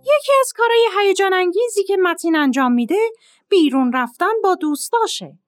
یکی 0.00 0.32
از 0.40 0.52
کارهای 0.56 0.88
هیجان 0.98 1.32
انگیزی 1.32 1.84
که 1.84 1.96
متین 1.96 2.36
انجام 2.36 2.72
میده 2.72 3.10
بیرون 3.48 3.92
رفتن 3.92 4.40
با 4.42 4.54
دوستاشه. 4.54 5.38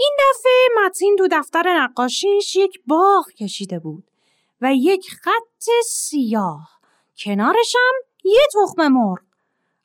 این 0.00 0.16
دفعه 0.18 0.84
متین 0.84 1.16
تو 1.18 1.28
دفتر 1.32 1.80
نقاشیش 1.82 2.56
یک 2.56 2.80
باغ 2.86 3.28
کشیده 3.40 3.78
بود 3.78 4.04
و 4.60 4.74
یک 4.74 5.10
خط 5.10 5.70
سیاه. 5.84 6.68
کنارشم 7.24 7.94
یه 8.24 8.46
تخم 8.54 8.88
مرغ. 8.88 9.18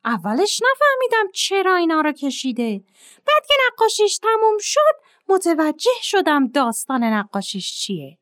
اولش 0.06 0.62
نفهمیدم 0.62 1.32
چرا 1.32 1.76
اینا 1.76 2.02
رو 2.02 2.12
کشیده. 2.12 2.82
بعد 3.28 3.48
که 3.48 3.54
نقاشیش 3.68 4.18
تموم 4.18 4.58
شد 4.60 4.96
متوجه 5.30 5.92
شدم 6.02 6.48
داستان 6.48 7.04
نقاشیش 7.04 7.80
چیه. 7.80 8.18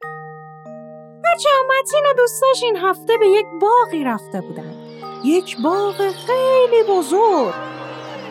بچه 1.23 1.49
متین 1.69 2.03
و 2.05 2.13
دوستاش 2.13 2.63
این 2.63 2.77
هفته 2.77 3.17
به 3.17 3.27
یک 3.27 3.45
باغی 3.61 4.03
رفته 4.03 4.41
بودن. 4.41 4.75
یک 5.23 5.57
باغ 5.63 6.11
خیلی 6.11 6.83
بزرگ. 6.83 7.53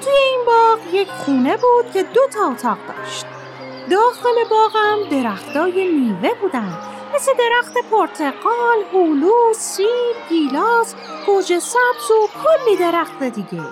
توی 0.00 0.12
این 0.12 0.44
باغ 0.46 0.94
یک 0.94 1.08
خونه 1.08 1.56
بود 1.56 1.92
که 1.92 2.02
دو 2.02 2.20
تا 2.32 2.50
اتاق 2.50 2.78
داشت. 2.88 3.39
داخل 3.90 4.44
باغم 4.50 5.08
درختای 5.10 5.88
میوه 5.88 6.34
بودن 6.40 6.78
مثل 7.14 7.32
درخت 7.38 7.74
پرتقال، 7.90 8.84
هلو، 8.92 9.52
سیب، 9.54 10.16
گیلاس، 10.28 10.94
گوجه 11.26 11.60
سبز 11.60 12.10
و 12.10 12.28
کلی 12.44 12.76
درخت 12.76 13.22
دیگه. 13.22 13.64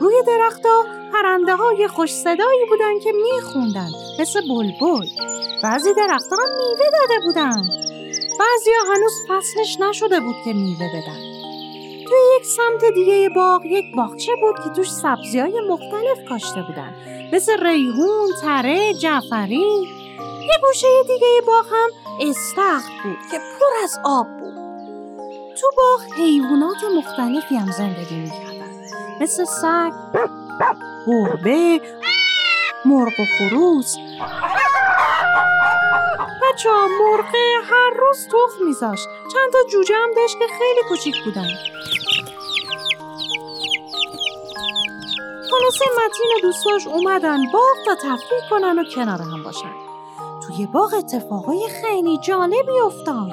روی 0.00 0.14
درختها 0.26 0.84
پرنده 1.12 1.56
های 1.56 1.88
خوش 1.88 2.12
صدایی 2.12 2.64
بودن 2.68 2.98
که 2.98 3.12
میخوندن 3.12 3.90
مثل 4.20 4.40
بلبل. 4.40 5.06
بعضی 5.62 5.94
درختها 5.94 6.42
میوه 6.58 6.90
داده 6.92 7.20
بودن. 7.24 7.62
بعضی 8.40 8.70
هنوز 8.86 9.12
فصلش 9.28 9.80
نشده 9.80 10.20
بود 10.20 10.36
که 10.44 10.52
میوه 10.52 10.86
بدن. 10.94 11.33
توی 12.08 12.18
یک 12.36 12.44
سمت 12.46 12.94
دیگه 12.94 13.28
باغ 13.34 13.64
یک 13.64 13.84
باغچه 13.96 14.32
بود 14.40 14.64
که 14.64 14.70
توش 14.70 14.92
سبزی 14.92 15.38
های 15.40 15.60
مختلف 15.68 16.28
کاشته 16.28 16.62
بودن. 16.62 16.94
مثل 17.32 17.66
ریحون، 17.66 18.30
تره، 18.42 18.94
جعفری. 18.94 19.88
یه 20.40 20.58
گوشه 20.66 20.86
دیگه 21.06 21.40
باغ 21.46 21.66
هم 21.70 21.90
استخر 22.20 23.02
بود 23.04 23.18
که 23.30 23.38
پر 23.38 23.82
از 23.82 23.98
آب 24.04 24.26
بود. 24.26 24.54
تو 25.60 25.66
باغ 25.76 26.00
حیوانات 26.16 26.76
مختلفی 26.96 27.56
هم 27.56 27.70
زندگی 27.70 28.16
می‌کردن. 28.16 28.74
مثل 29.20 29.44
سگ، 29.44 29.92
گربه، 31.06 31.80
مرغ 32.84 33.20
و 33.20 33.24
خروس. 33.38 33.96
بچه 36.42 36.68
مرغه 37.00 37.46
هر 37.70 37.90
روز 37.98 38.26
تخم 38.26 38.64
میذاشت. 38.66 39.08
چند 39.34 39.52
تا 39.52 39.58
جوجه 39.72 39.94
هم 39.94 40.14
داشت 40.16 40.38
که 40.38 40.44
خیلی 40.58 40.80
کوچیک 40.88 41.24
بودن. 41.24 41.48
خلاصه 45.50 45.84
متین 46.04 46.30
و 46.36 46.40
دوستاش 46.42 46.86
اومدن 46.86 47.38
باغ 47.52 47.76
تا 47.86 47.94
تفریح 47.94 48.40
کنن 48.50 48.78
و 48.78 48.84
کنار 48.84 49.22
هم 49.22 49.42
باشن. 49.42 49.72
توی 50.46 50.66
باغ 50.66 50.94
اتفاقای 50.94 51.68
خیلی 51.68 52.18
جالبی 52.18 52.80
افتاد. 52.86 53.30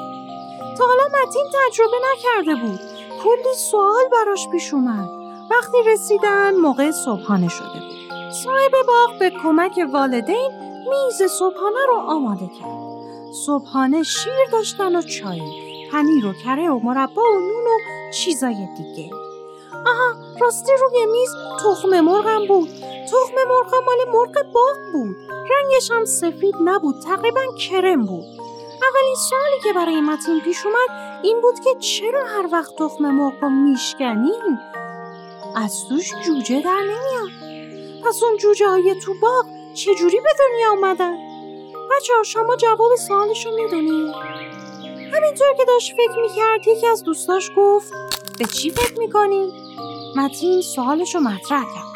تا 0.77 0.85
حالا 0.85 1.03
متین 1.23 1.45
تجربه 1.53 1.97
نکرده 2.11 2.55
بود. 2.55 2.79
کلی 3.23 3.53
سوال 3.71 4.03
براش 4.11 4.47
پیش 4.51 4.73
اومد. 4.73 5.09
وقتی 5.51 5.77
رسیدن 5.87 6.55
موقع 6.55 6.91
صبحانه 6.91 7.47
شده 7.47 7.67
بود. 7.67 8.31
صاحب 8.43 8.71
باغ 8.87 9.19
به 9.19 9.29
کمک 9.43 9.79
والدین 9.93 10.51
میز 10.89 11.31
صبحانه 11.31 11.85
رو 11.87 11.95
آماده 11.95 12.47
کرد. 12.47 13.33
صبحانه 13.45 14.03
شیر 14.03 14.49
داشتن 14.51 14.95
و 14.95 15.01
چای. 15.01 15.70
پنیر 15.91 16.25
و 16.25 16.33
کره 16.33 16.69
و 16.69 16.79
مربا 16.79 17.21
و 17.21 17.39
نون 17.39 17.67
و 17.67 17.77
چیزای 18.13 18.67
دیگه. 18.77 19.13
آها 19.73 20.37
راستی 20.41 20.71
روی 20.81 21.05
میز 21.05 21.29
تخم 21.63 21.99
مرغم 21.99 22.47
بود. 22.47 22.69
تخم 23.11 23.35
مرغ 23.49 23.73
مال 23.85 24.13
مرغ 24.13 24.51
باغ 24.53 24.75
بود. 24.93 25.15
رنگش 25.29 25.91
هم 25.91 26.05
سفید 26.05 26.55
نبود 26.63 26.95
تقریبا 27.03 27.41
کرم 27.69 28.05
بود. 28.05 28.25
اولین 28.89 29.15
سوالی 29.29 29.59
که 29.63 29.73
برای 29.73 30.01
متین 30.01 30.39
پیش 30.39 30.65
اومد 30.65 31.21
این 31.23 31.41
بود 31.41 31.59
که 31.59 31.75
چرا 31.79 32.25
هر 32.25 32.49
وقت 32.51 32.75
تخم 32.75 33.11
مرغ 33.11 33.33
رو 33.41 33.49
میشکنیم؟ 33.49 34.59
از 35.55 35.85
توش 35.89 36.11
جوجه 36.25 36.61
در 36.61 36.81
نمیاد. 36.81 37.31
پس 38.05 38.23
اون 38.23 38.37
جوجه 38.37 38.67
های 38.67 38.95
تو 39.05 39.13
باغ 39.21 39.45
چجوری 39.73 40.19
به 40.19 40.29
دنیا 40.39 40.71
آمدن 40.71 41.17
بچه 41.91 42.13
شما 42.25 42.55
جواب 42.55 42.95
سوالش 43.07 43.45
رو 43.45 43.51
می‌دونید؟ 43.55 44.50
همینطور 45.13 45.47
که 45.57 45.65
داشت 45.67 45.93
فکر 45.93 46.21
می‌کرد 46.21 46.67
یکی 46.67 46.87
از 46.87 47.03
دوستاش 47.03 47.51
گفت 47.57 47.93
به 48.39 48.45
چی 48.45 48.69
فکر 48.69 48.99
می‌کنی؟ 48.99 49.53
متین 50.15 50.61
سوالش 50.61 51.15
رو 51.15 51.21
مطرح 51.21 51.63
کرد. 51.63 51.91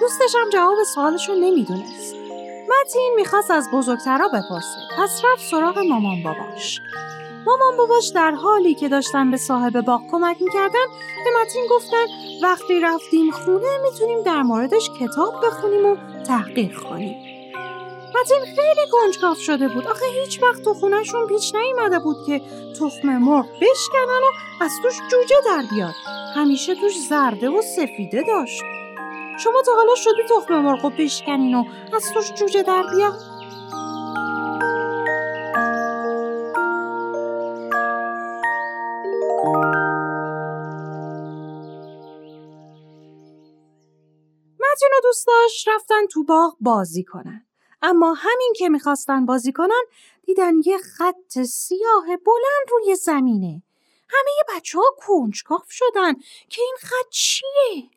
دوستش 0.00 0.34
هم 0.34 0.50
جواب 0.50 0.76
سوالش 0.94 1.28
رو 1.28 1.34
نمی‌دونست. 1.34 2.14
متین 2.68 3.12
می‌خواست 3.16 3.50
از 3.50 3.68
بزرگترا 3.72 4.28
بپرسه. 4.28 4.78
پس 4.98 5.22
رفت 5.24 5.50
سراغ 5.50 5.78
مامان 5.78 6.22
باباش. 6.22 6.80
مامان 7.46 7.76
باباش 7.76 8.08
در 8.08 8.30
حالی 8.30 8.74
که 8.74 8.88
داشتن 8.88 9.30
به 9.30 9.36
صاحب 9.36 9.80
باغ 9.80 10.00
کمک 10.10 10.36
می‌کردن 10.42 10.86
به 11.24 11.30
متین 11.42 11.66
گفتن 11.70 12.06
وقتی 12.42 12.80
رفتیم 12.80 13.30
خونه 13.30 13.78
می‌تونیم 13.82 14.22
در 14.22 14.42
موردش 14.42 14.90
کتاب 15.00 15.46
بخونیم 15.46 15.86
و 15.86 15.96
تحقیق 16.26 16.78
کنیم. 16.78 17.33
متین 18.14 18.44
خیلی 18.44 18.80
گنجکاف 18.92 19.38
شده 19.38 19.68
بود. 19.68 19.86
آخه 19.86 20.06
هیچ 20.06 20.42
وقت 20.42 20.62
تو 20.62 20.74
خونهشون 20.74 21.26
پیش 21.26 21.54
نیومده 21.54 21.98
بود 21.98 22.16
که 22.26 22.40
تخم 22.80 23.18
مرغ 23.18 23.46
بشکنن 23.46 24.22
و 24.22 24.64
از 24.64 24.72
توش 24.82 24.94
جوجه 25.10 25.36
در 25.46 25.64
بیاد. 25.70 25.94
همیشه 26.34 26.74
توش 26.74 26.92
زرده 27.08 27.48
و 27.48 27.62
سفیده 27.62 28.22
داشت. 28.26 28.62
شما 29.38 29.62
تا 29.66 29.72
حالا 29.76 29.94
شدی 29.94 30.22
تخم 30.30 30.54
مرغ 30.54 30.92
بشکنین 30.98 31.54
و 31.54 31.64
از 31.96 32.12
توش 32.14 32.32
جوجه 32.32 32.62
در 32.62 32.82
بیاد؟ 32.96 33.34
متین 44.60 44.90
دوستاش 45.02 45.68
رفتن 45.68 46.06
تو 46.12 46.24
باغ 46.24 46.56
بازی 46.60 47.04
کنن. 47.04 47.46
اما 47.84 48.14
همین 48.14 48.52
که 48.56 48.68
می‌خواستن 48.68 49.26
بازی 49.26 49.52
کنن 49.52 49.82
دیدن 50.22 50.52
یه 50.64 50.78
خط 50.78 51.42
سیاه 51.42 52.04
بلند 52.06 52.70
روی 52.70 52.96
زمینه 52.96 53.62
همه 54.08 54.56
بچه 54.56 54.78
ها 54.78 54.84
کنجکاف 54.98 55.70
شدن 55.70 56.14
که 56.48 56.62
این 56.62 56.76
خط 56.80 57.08
چیه؟ 57.10 57.90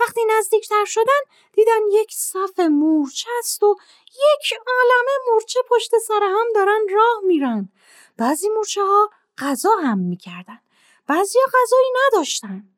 وقتی 0.00 0.20
نزدیکتر 0.38 0.84
شدن 0.84 1.20
دیدن 1.52 1.80
یک 1.92 2.12
صف 2.14 2.60
مورچه 2.60 3.30
است 3.38 3.62
و 3.62 3.76
یک 4.08 4.52
عالمه 4.66 5.32
مورچه 5.32 5.60
پشت 5.70 5.98
سر 5.98 6.20
هم 6.22 6.46
دارن 6.54 6.80
راه 6.94 7.20
میرن. 7.26 7.68
بعضی 8.16 8.48
مورچه 8.48 8.82
ها 8.82 9.10
غذا 9.38 9.76
هم 9.82 9.98
می‌کردن. 9.98 10.60
بعضی 11.06 11.38
ها 11.38 11.44
غذایی 11.46 11.90
نداشتن. 12.06 12.71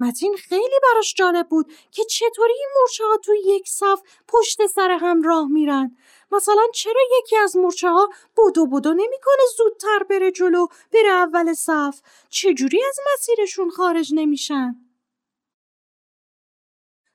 متین 0.00 0.36
خیلی 0.36 0.76
براش 0.82 1.14
جالب 1.14 1.48
بود 1.48 1.72
که 1.90 2.04
چطوری 2.04 2.52
این 2.52 2.68
مورچه 2.78 3.04
ها 3.04 3.16
توی 3.16 3.38
یک 3.44 3.68
صف 3.68 4.02
پشت 4.28 4.66
سر 4.66 4.90
هم 4.90 5.22
راه 5.22 5.48
میرن. 5.48 5.96
مثلا 6.32 6.66
چرا 6.74 7.00
یکی 7.18 7.36
از 7.36 7.56
مورچه 7.56 7.88
ها 7.88 8.08
بودو 8.36 8.66
بودو 8.66 8.92
نمی‌کنه 8.92 9.42
زودتر 9.56 10.02
بره 10.10 10.30
جلو 10.30 10.66
بره 10.92 11.08
اول 11.08 11.54
صف؟ 11.54 12.00
چجوری 12.28 12.84
از 12.84 12.98
مسیرشون 13.14 13.70
خارج 13.70 14.12
نمیشن؟ 14.14 14.74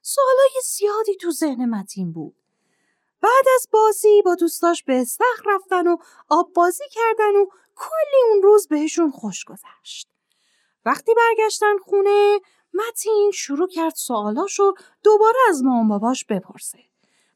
سوالای 0.02 0.62
زیادی 0.64 1.16
تو 1.16 1.32
ذهن 1.32 1.66
متین 1.66 2.14
بود. 2.14 2.36
بعد 3.22 3.46
از 3.56 3.68
بازی 3.72 4.22
با 4.22 4.36
دوستاش 4.36 4.84
به 4.84 5.02
استخر 5.02 5.44
رفتن 5.46 5.88
و 5.88 5.98
آب 6.30 6.54
بازی 6.54 6.84
کردن 6.92 7.36
و 7.36 7.46
کلی 7.76 8.32
اون 8.32 8.44
روز 8.44 8.68
بهشون 8.68 9.12
خوش 9.12 9.46
گذشت. 9.46 10.10
وقتی 10.86 11.14
برگشتن 11.14 11.78
خونه 11.78 12.40
متین 12.76 13.32
شروع 13.34 13.68
کرد 13.68 13.96
سوالاشو 13.96 14.74
دوباره 15.04 15.40
از 15.50 15.64
مامان 15.64 15.88
باباش 15.88 16.26
بپرسه. 16.26 16.80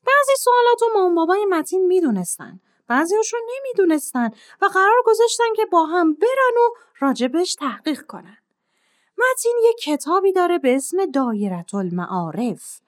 بعضی 0.08 0.34
سوالاتو 0.40 0.86
مامان 0.94 1.16
بابای 1.16 1.46
متین 1.46 1.88
می‌دونستن. 1.88 2.60
بعضیاشو 2.88 3.38
نمی‌دونستن 3.58 4.32
و 4.62 4.66
قرار 4.66 5.04
گذاشتن 5.06 5.54
که 5.56 5.66
با 5.66 5.86
هم 5.86 6.14
برن 6.14 6.58
و 6.58 6.74
راجبش 7.00 7.56
تحقیق 7.56 8.02
کنن. 8.02 8.38
متین 9.18 9.56
یه 9.64 9.74
کتابی 9.74 10.32
داره 10.32 10.58
به 10.58 10.76
اسم 10.76 11.06
دایرت 11.06 11.74
المعارف 11.74 12.80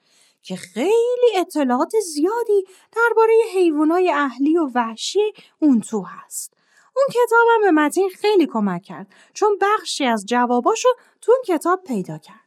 که 0.42 0.56
خیلی 0.56 1.36
اطلاعات 1.36 1.92
زیادی 2.00 2.66
درباره 2.96 3.34
حیوانای 3.54 4.12
اهلی 4.12 4.58
و 4.58 4.70
وحشی 4.74 5.32
اون 5.58 5.80
تو 5.80 6.02
هست. 6.02 6.54
اون 6.96 7.06
کتابم 7.10 7.60
به 7.62 7.70
متین 7.70 8.08
خیلی 8.08 8.46
کمک 8.46 8.82
کرد 8.82 9.06
چون 9.34 9.58
بخشی 9.60 10.04
از 10.04 10.26
جواباشو 10.26 10.88
تو 11.20 11.32
اون 11.32 11.58
کتاب 11.58 11.82
پیدا 11.84 12.18
کرد. 12.18 12.41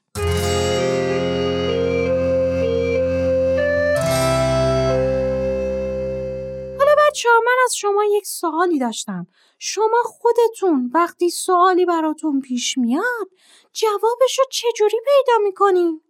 حالا 6.79 6.95
بچه 7.07 7.29
من 7.45 7.55
از 7.65 7.75
شما 7.75 8.03
یک 8.05 8.27
سوالی 8.27 8.79
داشتم. 8.79 9.27
شما 9.59 10.03
خودتون 10.05 10.91
وقتی 10.93 11.29
سوالی 11.29 11.85
براتون 11.85 12.41
پیش 12.41 12.77
میاد 12.77 13.29
جوابشو 13.73 14.43
چجوری 14.51 14.97
پیدا 15.05 15.37
می‌کنین؟ 15.43 16.01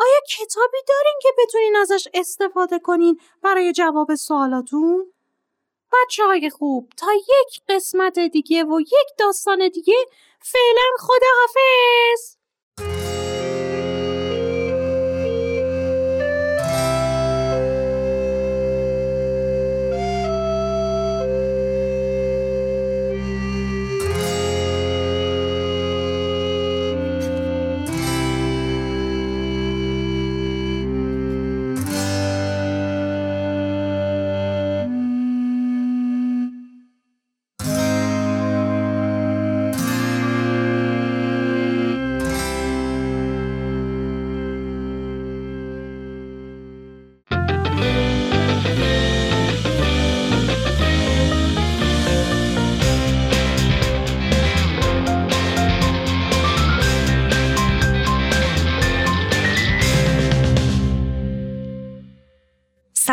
آیا 0.00 0.20
کتابی 0.28 0.78
دارین 0.88 1.18
که 1.22 1.28
بتونین 1.38 1.76
ازش 1.76 2.08
استفاده 2.14 2.78
کنین 2.78 3.20
برای 3.42 3.72
جواب 3.72 4.14
سوالاتون؟ 4.14 5.12
بچه 5.92 6.24
های 6.24 6.50
خوب 6.50 6.92
تا 6.96 7.06
یک 7.12 7.60
قسمت 7.68 8.18
دیگه 8.18 8.64
و 8.64 8.80
یک 8.80 9.08
داستان 9.18 9.68
دیگه 9.68 9.96
فعلا 10.40 10.82
خداحافظ 10.98 12.37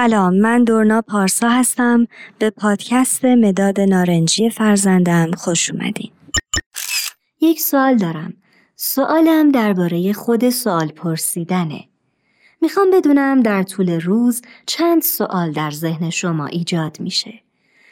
سلام 0.06 0.34
من 0.34 0.64
دورنا 0.64 1.02
پارسا 1.02 1.50
هستم. 1.50 2.08
به 2.40 2.50
پادکست 2.50 3.26
مداد 3.26 3.80
نارنجی 3.82 4.50
فرزندم 4.50 5.32
خوش 5.32 5.72
اومدین. 5.72 6.12
یک 7.42 7.62
سوال 7.62 7.98
دارم. 7.98 8.34
سوالم 8.76 9.52
درباره 9.52 10.14
خود 10.14 10.50
سوال 10.50 10.88
پرسیدنه. 10.88 11.86
می‌خوام 12.62 12.88
بدونم 12.94 13.40
در 13.40 13.64
طول 13.64 14.02
روز 14.02 14.42
چند 14.66 15.02
سوال 15.02 15.52
در 15.52 15.72
ذهن 15.72 16.10
شما 16.10 16.46
ایجاد 16.46 16.98
میشه. 17.00 17.34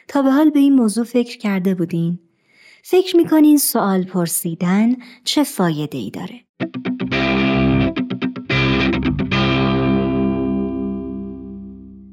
تا 0.08 0.22
به 0.22 0.30
حال 0.30 0.50
به 0.50 0.58
این 0.58 0.74
موضوع 0.74 1.04
فکر 1.04 1.38
کرده 1.38 1.74
بودین؟ 1.74 2.18
فکر 2.82 3.16
می‌کنین 3.16 3.58
سوال 3.58 4.04
پرسیدن 4.04 4.96
چه 5.24 5.44
فایده 5.44 5.98
ای 5.98 6.10
داره؟ 6.10 6.40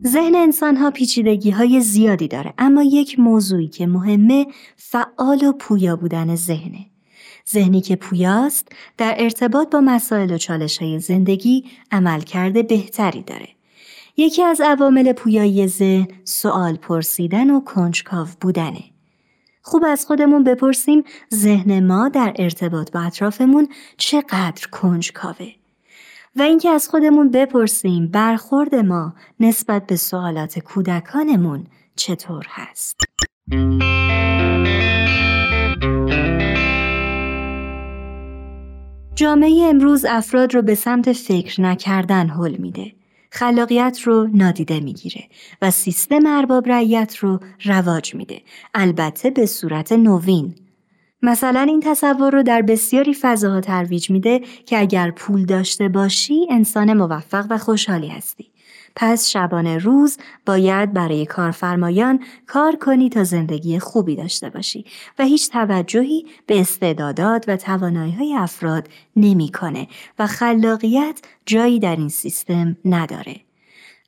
ذهن 0.08 0.36
انسان 0.36 0.78
ها 0.78 0.92
پیچیدگی 0.92 1.50
های 1.50 1.82
زیادی 1.82 2.28
داره 2.28 2.54
اما 2.58 2.84
یک 2.84 3.20
موضوعی 3.20 3.68
که 3.68 3.88
مهمه 3.88 4.48
فعال 4.76 5.44
و 5.44 5.52
پویا 5.52 5.96
بودن 5.96 6.36
ذهنه. 6.36 6.86
ذهنی 7.50 7.82
که 7.82 7.96
پویاست 7.96 8.68
در 8.98 9.16
ارتباط 9.18 9.70
با 9.70 9.82
مسائل 9.82 10.32
و 10.32 10.38
چالش 10.38 10.78
های 10.78 11.00
زندگی 11.00 11.66
عمل 11.92 12.22
کرده 12.22 12.64
بهتری 12.64 13.22
داره. 13.22 13.48
یکی 14.18 14.44
از 14.44 14.62
عوامل 14.62 15.14
پویایی 15.14 15.68
ذهن 15.68 16.08
سوال 16.24 16.76
پرسیدن 16.76 17.50
و 17.50 17.60
کنجکاو 17.60 18.28
بودنه. 18.42 18.84
خوب 19.62 19.84
از 19.88 20.06
خودمون 20.06 20.44
بپرسیم 20.44 21.04
ذهن 21.34 21.86
ما 21.86 22.10
در 22.10 22.34
ارتباط 22.36 22.92
با 22.92 23.00
اطرافمون 23.00 23.68
چقدر 23.98 24.68
کنجکاوه. 24.72 25.61
و 26.36 26.42
اینکه 26.42 26.70
از 26.70 26.90
خودمون 26.90 27.32
بپرسیم 27.32 28.08
برخورد 28.08 28.76
ما 28.76 29.14
نسبت 29.40 29.88
به 29.88 29.96
سوالات 29.96 30.60
کودکانمون 30.60 31.68
چطور 31.96 32.46
هست. 32.50 32.96
جامعه 39.16 39.64
امروز 39.70 40.06
افراد 40.06 40.56
رو 40.56 40.62
به 40.62 40.76
سمت 40.76 41.14
فکر 41.14 41.62
نکردن 41.62 42.28
حل 42.28 42.56
میده. 42.58 42.92
خلاقیت 43.32 44.00
رو 44.04 44.28
نادیده 44.34 44.80
می‌گیره 44.80 45.24
و 45.62 45.72
سیستم 45.72 46.26
ارباب 46.26 46.68
رعیت 46.68 47.16
رو 47.16 47.40
رواج 47.66 48.16
میده. 48.16 48.42
البته 48.74 49.30
به 49.30 49.46
صورت 49.46 49.92
نوین 49.92 50.56
مثلا 51.24 51.62
این 51.62 51.80
تصور 51.80 52.32
رو 52.32 52.44
در 52.44 52.62
بسیاری 52.62 53.14
فضاها 53.14 53.62
ترویج 53.62 54.10
میده 54.10 54.40
که 54.40 54.80
اگر 54.80 55.12
پول 55.12 55.46
داشته 55.46 55.90
باشی 55.90 56.48
انسان 56.50 56.94
موفق 56.94 57.46
و 57.50 57.58
خوشحالی 57.58 58.08
هستی. 58.08 58.52
پس 58.96 59.30
شبانه 59.30 59.78
روز 59.78 60.18
باید 60.46 60.94
برای 60.94 61.26
کارفرمایان 61.26 62.20
کار 62.48 62.76
کنی 62.76 63.10
تا 63.10 63.24
زندگی 63.24 63.80
خوبی 63.80 64.16
داشته 64.16 64.50
باشی 64.50 64.86
و 65.20 65.24
هیچ 65.24 65.50
توجهی 65.50 66.26
به 66.46 66.62
استعدادات 66.62 67.46
و 67.48 67.58
توانایی 67.58 68.12
های 68.12 68.36
افراد 68.36 68.88
نمی‌کنه 69.16 69.88
و 70.20 70.28
خلاقیت 70.28 71.22
جایی 71.46 71.80
در 71.80 71.96
این 71.96 72.10
سیستم 72.10 72.78
نداره. 72.86 73.51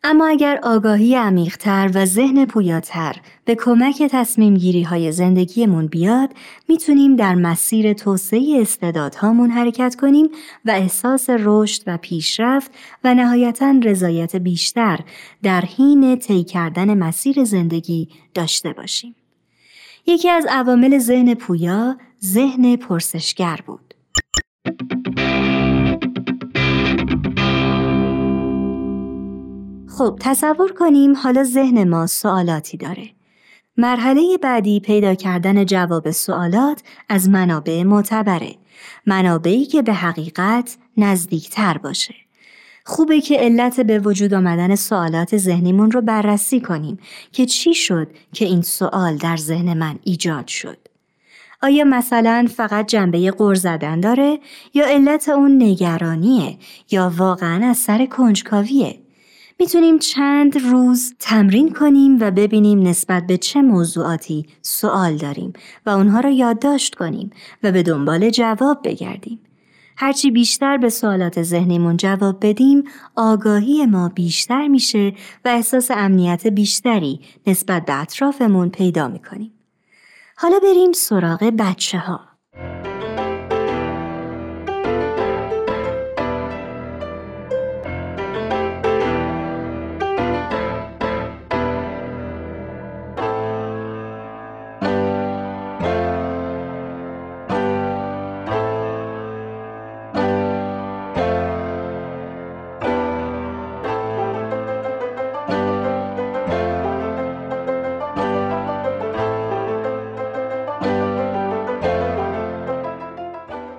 اما 0.06 0.28
اگر 0.28 0.60
آگاهی 0.64 1.16
عمیقتر 1.16 1.92
و 1.94 2.06
ذهن 2.06 2.46
پویاتر 2.46 3.16
به 3.46 3.56
کمک 3.56 4.04
تصمیم 4.04 4.54
گیری 4.54 4.84
های 4.84 5.12
زندگیمون 5.12 5.88
بیاد 5.88 6.30
می‌تونیم 6.70 7.16
در 7.16 7.36
مسیر 7.36 7.94
توسعه 7.94 8.58
استعدادهامون 8.62 9.50
حرکت 9.50 9.96
کنیم 9.96 10.30
و 10.66 10.72
احساس 10.72 11.30
رشد 11.30 11.84
و 11.88 11.98
پیشرفت 11.98 12.72
و 13.04 13.14
نهایتا 13.14 13.76
رضایت 13.84 14.36
بیشتر 14.36 15.00
در 15.44 15.62
حین 15.62 16.20
طی 16.20 16.44
کردن 16.44 16.98
مسیر 16.98 17.44
زندگی 17.44 18.10
داشته 18.34 18.74
باشیم. 18.74 19.16
یکی 20.08 20.30
از 20.30 20.46
عوامل 20.50 21.00
ذهن 21.00 21.34
پویا 21.34 21.98
ذهن 22.24 22.76
پرسشگر 22.76 23.60
بود. 23.66 23.93
خب 29.88 30.18
تصور 30.20 30.74
کنیم 30.74 31.16
حالا 31.16 31.44
ذهن 31.44 31.90
ما 31.90 32.08
سوالاتی 32.08 32.78
داره. 32.78 33.10
مرحله 33.78 34.38
بعدی 34.42 34.80
پیدا 34.80 35.16
کردن 35.16 35.66
جواب 35.66 36.12
سوالات 36.12 36.82
از 37.10 37.30
منابع 37.30 37.84
معتبره. 37.84 38.56
منابعی 39.06 39.66
که 39.66 39.82
به 39.82 39.94
حقیقت 39.94 40.78
نزدیکتر 40.98 41.78
باشه. 41.78 42.16
خوبه 42.86 43.22
که 43.22 43.38
علت 43.38 43.80
به 43.80 44.00
وجود 44.00 44.34
آمدن 44.34 44.76
سوالات 44.76 45.38
ذهنیمون 45.38 45.92
رو 45.92 46.02
بررسی 46.02 46.62
کنیم 46.62 47.00
که 47.32 47.46
چی 47.46 47.74
شد 47.74 48.08
که 48.34 48.46
این 48.46 48.62
سوال 48.62 49.18
در 49.18 49.38
ذهن 49.38 49.78
من 49.78 50.00
ایجاد 50.04 50.48
شد. 50.48 50.78
آیا 51.62 51.84
مثلا 51.84 52.48
فقط 52.56 52.88
جنبه 52.88 53.32
قر 53.32 53.56
زدن 53.56 54.00
داره 54.00 54.40
یا 54.74 54.86
علت 54.86 55.30
اون 55.30 55.64
نگرانیه 55.64 56.58
یا 56.92 57.14
واقعا 57.18 57.70
از 57.70 57.78
سر 57.78 58.06
کنجکاویه؟ 58.06 59.03
می‌تونیم 59.60 60.00
چند 60.00 60.58
روز 60.58 61.14
تمرین 61.20 61.74
کنیم 61.74 62.18
و 62.20 62.32
ببینیم 62.32 62.88
نسبت 62.88 63.28
به 63.28 63.38
چه 63.38 63.62
موضوعاتی 63.62 64.46
سوال 64.62 65.18
داریم 65.18 65.54
و 65.86 65.90
اونها 65.90 66.20
را 66.20 66.30
یادداشت 66.30 66.96
کنیم 66.96 67.30
و 67.64 67.72
به 67.72 67.84
دنبال 67.84 68.30
جواب 68.30 68.80
بگردیم. 68.84 69.40
هرچی 69.98 70.32
بیشتر 70.32 70.78
به 70.78 70.90
سوالات 70.90 71.44
ذهنیمون 71.44 71.98
جواب 71.98 72.48
بدیم 72.48 72.84
آگاهی 73.16 73.86
ما 73.86 74.10
بیشتر 74.10 74.68
میشه 74.68 75.14
و 75.46 75.50
احساس 75.50 75.92
امنیت 75.92 76.48
بیشتری 76.48 77.20
نسبت 77.48 77.86
به 77.86 78.02
اطرافمون 78.02 78.70
پیدا 78.70 79.08
می‌کنیم. 79.08 79.52
حالا 80.38 80.60
بریم 80.60 80.92
سراغ 80.92 81.44
بچه 81.44 81.98
ها. 81.98 82.20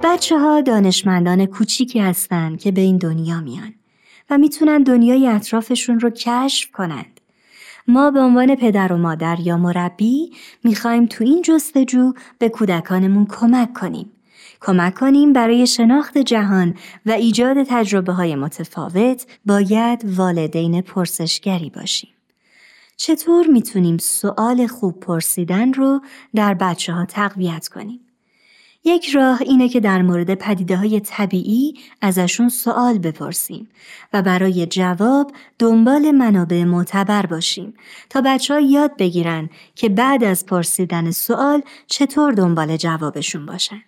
بچه 0.07 0.38
ها 0.38 0.61
دانشمندان 0.61 1.47
کوچیکی 1.47 1.99
هستند 1.99 2.61
که 2.61 2.73
به 2.73 2.81
این 2.81 2.99
دنیا 2.99 3.40
میان 3.40 3.75
و 4.31 4.38
می‌تونن 4.38 4.83
دنیای 4.83 5.29
اطرافشون 5.29 6.01
رو 6.01 6.11
کشف 6.11 6.71
کنند. 6.71 7.21
ما 7.88 8.11
به 8.11 8.21
عنوان 8.21 8.55
پدر 8.55 8.93
و 8.93 8.97
مادر 8.97 9.40
یا 9.40 9.57
مربی 9.57 10.33
می‌خوایم 10.64 11.07
تو 11.07 11.25
این 11.25 11.43
جستجو 11.43 12.12
به 12.38 12.49
کودکانمون 12.49 13.27
کمک 13.27 13.73
کنیم. 13.73 14.12
کمک 14.61 14.95
کنیم 14.95 15.33
برای 15.33 15.67
شناخت 15.67 16.19
جهان 16.19 16.75
و 17.07 17.11
ایجاد 17.11 17.57
تجربه 17.69 18.12
های 18.12 18.35
متفاوت 18.37 19.27
باید 19.47 20.05
والدین 20.17 20.81
پرسشگری 20.81 21.71
باشیم. 21.71 22.11
چطور 22.97 23.47
می‌تونیم 23.47 23.99
سوال 23.99 24.67
خوب 24.67 25.01
پرسیدن 25.01 25.73
رو 25.73 26.01
در 26.35 26.55
بچه 26.55 26.93
ها 26.93 27.05
تقویت 27.05 27.69
کنیم؟ 27.69 28.01
یک 28.87 29.09
راه 29.09 29.42
اینه 29.42 29.68
که 29.68 29.81
در 29.81 30.03
مورد 30.03 30.35
پدیده 30.35 30.77
های 30.77 31.01
طبیعی 31.01 31.75
ازشون 32.01 32.49
سوال 32.49 32.99
بپرسیم 32.99 33.68
و 34.12 34.23
برای 34.23 34.66
جواب 34.66 35.33
دنبال 35.59 36.11
منابع 36.11 36.64
معتبر 36.64 37.27
باشیم 37.27 37.75
تا 38.11 38.20
بچه 38.20 38.55
ها 38.55 38.61
یاد 38.61 38.97
بگیرن 38.97 39.51
که 39.75 39.88
بعد 39.88 40.25
از 40.25 40.47
پرسیدن 40.47 41.11
سوال 41.11 41.62
چطور 41.87 42.33
دنبال 42.33 42.77
جوابشون 42.77 43.47
باشن. 43.47 43.83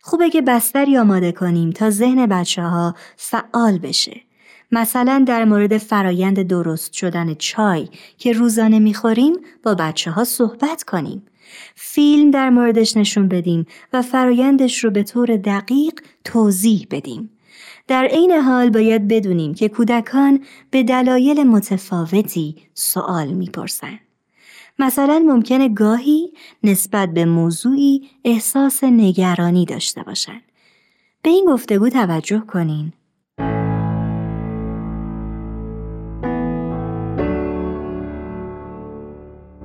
خوبه 0.00 0.30
که 0.30 0.42
بستری 0.42 0.98
آماده 0.98 1.32
کنیم 1.32 1.70
تا 1.70 1.90
ذهن 1.90 2.26
بچه 2.26 2.62
ها 2.62 2.94
فعال 3.16 3.78
بشه. 3.78 4.20
مثلا 4.72 5.24
در 5.26 5.44
مورد 5.44 5.78
فرایند 5.78 6.42
درست 6.42 6.92
شدن 6.92 7.34
چای 7.34 7.88
که 8.18 8.32
روزانه 8.32 8.78
می‌خوریم 8.78 9.34
با 9.62 9.74
بچه 9.74 10.10
ها 10.10 10.24
صحبت 10.24 10.82
کنیم. 10.82 11.22
فیلم 11.74 12.30
در 12.30 12.50
موردش 12.50 12.96
نشون 12.96 13.28
بدیم 13.28 13.66
و 13.92 14.02
فرایندش 14.02 14.84
رو 14.84 14.90
به 14.90 15.02
طور 15.02 15.36
دقیق 15.36 16.00
توضیح 16.24 16.86
بدیم. 16.90 17.30
در 17.88 18.04
عین 18.04 18.32
حال 18.32 18.70
باید 18.70 19.08
بدونیم 19.08 19.54
که 19.54 19.68
کودکان 19.68 20.44
به 20.70 20.82
دلایل 20.82 21.42
متفاوتی 21.42 22.56
سوال 22.74 23.28
می‌پرسند. 23.28 24.00
مثلا 24.78 25.18
ممکنه 25.18 25.68
گاهی 25.68 26.32
نسبت 26.62 27.08
به 27.14 27.24
موضوعی 27.24 28.10
احساس 28.24 28.84
نگرانی 28.84 29.64
داشته 29.64 30.02
باشند. 30.02 30.42
به 31.22 31.30
این 31.30 31.44
گفتگو 31.48 31.88
توجه 31.88 32.40
کنین. 32.40 32.92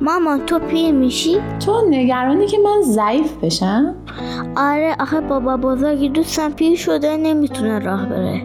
مامان 0.07 0.45
تو 0.45 0.59
پیر 0.59 0.91
میشی؟ 0.91 1.37
تو 1.59 1.81
نگرانی 1.89 2.45
که 2.45 2.57
من 2.57 2.81
ضعیف 2.81 3.37
بشم؟ 3.43 3.95
آره 4.57 4.95
آخه 4.99 5.21
بابا 5.21 5.57
بزرگی 5.57 6.09
دوستم 6.09 6.51
پیر 6.51 6.77
شده 6.77 7.17
نمی‌تونه 7.17 7.79
راه 7.79 8.05
بره 8.05 8.41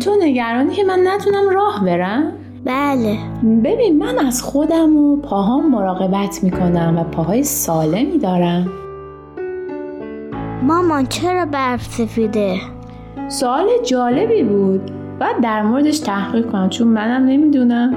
تو 0.00 0.10
نگرانی 0.22 0.74
که 0.74 0.84
من 0.84 1.00
نتونم 1.06 1.48
راه 1.48 1.84
برم؟ 1.84 2.32
بله 2.64 3.18
ببین 3.64 3.98
من 3.98 4.18
از 4.18 4.42
خودم 4.42 4.96
و 4.96 5.16
پاهام 5.16 5.70
مراقبت 5.70 6.44
می‌کنم 6.44 6.98
و 6.98 7.04
پاهای 7.04 7.42
سالمی 7.42 8.18
دارم 8.18 8.68
مامان 10.62 11.06
چرا 11.06 11.44
برف 11.44 11.82
سفیده؟ 11.82 12.56
سوال 13.28 13.66
جالبی 13.84 14.42
بود 14.42 14.90
باید 15.20 15.40
در 15.42 15.62
موردش 15.62 15.98
تحقیق 15.98 16.50
کنم 16.50 16.68
چون 16.68 16.88
منم 16.88 17.26
نمی‌دونم 17.26 17.94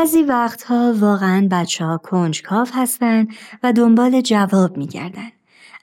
بعضی 0.00 0.22
وقتها 0.22 0.94
واقعا 0.98 1.48
بچه 1.50 1.84
ها 1.84 1.98
کنجکاو 1.98 2.66
هستن 2.74 3.26
و 3.62 3.72
دنبال 3.72 4.20
جواب 4.20 4.76
میگردن. 4.76 5.28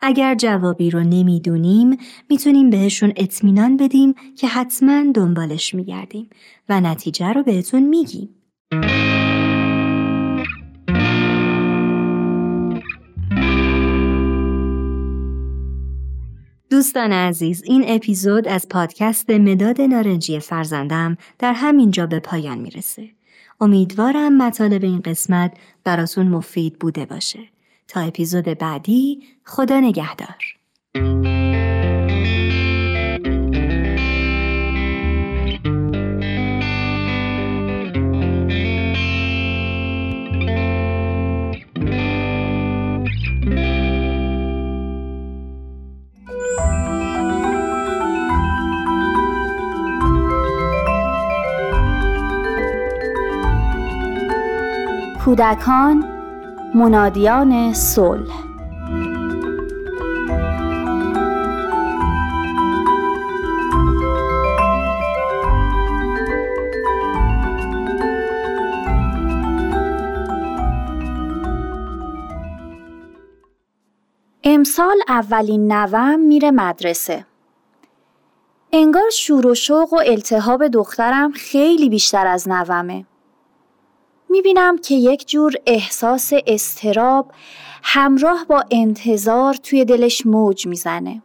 اگر 0.02 0.36
جوابی 0.36 0.90
رو 0.90 1.00
نمی‌دونیم 1.00 1.98
می‌تونیم 2.30 2.70
بهشون 2.70 3.14
اطمینان 3.16 3.78
بدیم 3.78 4.14
که 4.38 4.48
حتما 4.48 5.04
دنبالش 5.14 5.74
میگردیم 5.74 6.30
و 6.70 6.82
نتیجه 6.82 7.34
رو 7.34 7.44
بهتون 7.44 7.84
میگیم. 7.84 8.30
دوستان 16.70 17.12
عزیز 17.12 17.64
این 17.66 17.84
اپیزود 17.88 18.48
از 18.48 18.70
پادکست 18.70 19.30
مداد 19.30 19.82
نارنجی 19.82 20.40
فرزندم 20.40 21.18
در 21.40 21.54
همین 21.54 21.92
جا 21.92 22.06
به 22.06 22.20
پایان 22.20 22.58
می‌رسه. 22.58 23.10
امیدوارم 23.62 24.38
مطالب 24.38 24.84
این 24.84 25.00
قسمت 25.00 25.54
براتون 25.84 26.28
مفید 26.28 26.80
بوده 26.80 27.06
باشه. 27.06 27.40
تا 27.88 28.00
اپیزود 28.00 28.46
بعدی 28.46 29.24
خدا 29.46 29.80
نگهدار. 29.80 31.47
کودکان 55.28 56.06
منادیان 56.76 57.74
صلح 57.74 58.34
امسال 74.44 74.96
اولین 75.08 75.72
نوم 75.72 76.20
میره 76.20 76.52
مدرسه 76.52 77.26
انگار 78.74 79.10
شور 79.10 79.48
و 79.48 79.56
شوق 79.56 79.94
و 79.94 80.02
التهاب 80.06 80.68
دخترم 80.68 81.32
خیلی 81.32 81.90
بیشتر 81.90 82.28
از 82.28 82.48
نومه. 82.48 83.06
می‌بینم 84.30 84.78
که 84.78 84.96
یک 84.96 85.28
جور 85.28 85.54
احساس 85.66 86.34
استراب 86.48 87.32
همراه 87.84 88.46
با 88.46 88.64
انتظار 88.72 89.54
توی 89.54 89.86
دلش 89.86 90.26
موج 90.26 90.68
می‌زنه. 90.68 91.22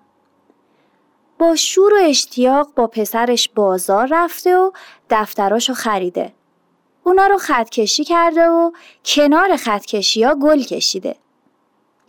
با 1.39 1.57
شور 1.57 1.95
و 1.95 1.97
اشتیاق 2.03 2.69
با 2.77 2.87
پسرش 2.87 3.49
بازار 3.49 4.09
رفته 4.11 4.57
و 4.57 4.71
دفتراشو 5.11 5.75
خریده. 5.75 6.33
اونا 7.05 7.27
رو 7.27 7.39
خطکشی 7.39 8.05
کرده 8.05 8.49
و 8.49 8.71
کنار 9.05 9.57
خطکشی 9.57 10.23
ها 10.23 10.35
گل 10.35 10.63
کشیده. 10.63 11.17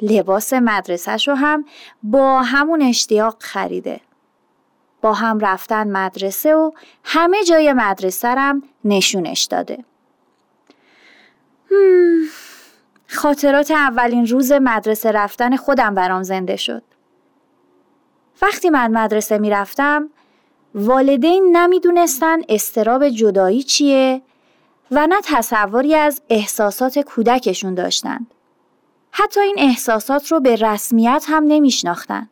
لباس 0.01 0.53
مدرسهش 0.53 1.27
رو 1.27 1.35
هم 1.35 1.65
با 2.03 2.41
همون 2.41 2.81
اشتیاق 2.81 3.35
خریده. 3.39 4.01
با 5.01 5.13
هم 5.13 5.39
رفتن 5.39 5.87
مدرسه 5.87 6.55
و 6.55 6.71
همه 7.03 7.43
جای 7.43 7.73
مدرسه 7.73 8.27
رم 8.27 8.63
نشونش 8.85 9.43
داده. 9.43 9.85
خاطرات 13.07 13.71
اولین 13.71 14.27
روز 14.27 14.51
مدرسه 14.51 15.11
رفتن 15.11 15.55
خودم 15.55 15.95
برام 15.95 16.23
زنده 16.23 16.55
شد. 16.55 16.83
وقتی 18.41 18.69
من 18.69 18.91
مدرسه 18.91 19.37
می 19.37 19.49
رفتم 19.49 20.09
والدین 20.75 21.57
نمی‌دونستن 21.57 22.37
استراب 22.49 23.09
جدایی 23.09 23.63
چیه 23.63 24.21
و 24.91 25.07
نه 25.07 25.21
تصوری 25.23 25.95
از 25.95 26.21
احساسات 26.29 26.99
کودکشون 26.99 27.73
داشتند. 27.73 28.33
حتی 29.11 29.39
این 29.39 29.55
احساسات 29.57 30.31
رو 30.31 30.39
به 30.39 30.55
رسمیت 30.55 31.25
هم 31.27 31.43
نمیشناختن. 31.47 32.29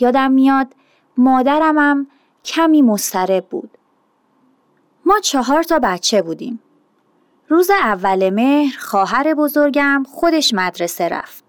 یادم 0.00 0.32
میاد 0.32 0.66
مادرم 1.16 1.78
هم 1.78 2.06
کمی 2.44 2.82
مسترب 2.82 3.46
بود. 3.46 3.70
ما 5.04 5.20
چهار 5.20 5.62
تا 5.62 5.78
بچه 5.78 6.22
بودیم. 6.22 6.60
روز 7.48 7.70
اول 7.70 8.30
مهر 8.30 8.78
خواهر 8.78 9.34
بزرگم 9.34 10.02
خودش 10.08 10.54
مدرسه 10.54 11.08
رفت. 11.08 11.44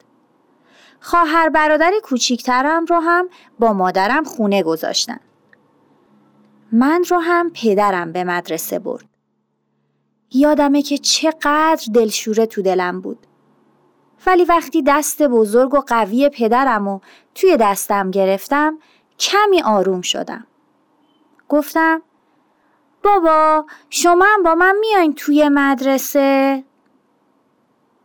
خواهر 0.99 1.49
برادر 1.49 1.91
کوچیکترم 2.03 2.85
رو 2.85 2.99
هم 2.99 3.29
با 3.59 3.73
مادرم 3.73 4.23
خونه 4.23 4.63
گذاشتن. 4.63 5.19
من 6.71 7.03
رو 7.09 7.17
هم 7.17 7.51
پدرم 7.53 8.11
به 8.11 8.23
مدرسه 8.23 8.79
برد. 8.79 9.05
یادمه 10.31 10.81
که 10.81 10.97
چقدر 10.97 11.87
دلشوره 11.93 12.45
تو 12.45 12.61
دلم 12.61 13.01
بود. 13.01 13.27
ولی 14.27 14.45
وقتی 14.45 14.81
دست 14.87 15.23
بزرگ 15.23 15.73
و 15.73 15.79
قوی 15.79 16.29
پدرم 16.29 16.87
و 16.87 16.99
توی 17.35 17.57
دستم 17.57 18.11
گرفتم 18.11 18.77
کمی 19.19 19.61
آروم 19.61 20.01
شدم. 20.01 20.47
گفتم 21.49 22.01
بابا 23.07 23.65
شما 23.89 24.25
هم 24.33 24.43
با 24.43 24.55
من 24.55 24.75
میاین 24.79 25.13
توی 25.13 25.49
مدرسه؟ 25.49 26.63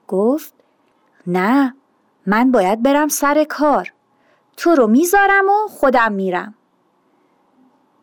گفت 0.08 0.54
نه 1.26 1.74
من 2.26 2.52
باید 2.52 2.82
برم 2.82 3.08
سر 3.08 3.44
کار. 3.44 3.92
تو 4.56 4.70
رو 4.74 4.86
می‌ذارم 4.86 5.48
و 5.48 5.68
خودم 5.68 6.12
میرم. 6.12 6.54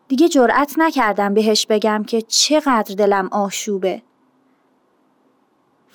دیگه 0.08 0.28
جرأت 0.28 0.74
نکردم 0.78 1.34
بهش 1.34 1.66
بگم 1.66 2.04
که 2.04 2.22
چقدر 2.22 2.94
دلم 2.94 3.28
آشوبه. 3.32 4.02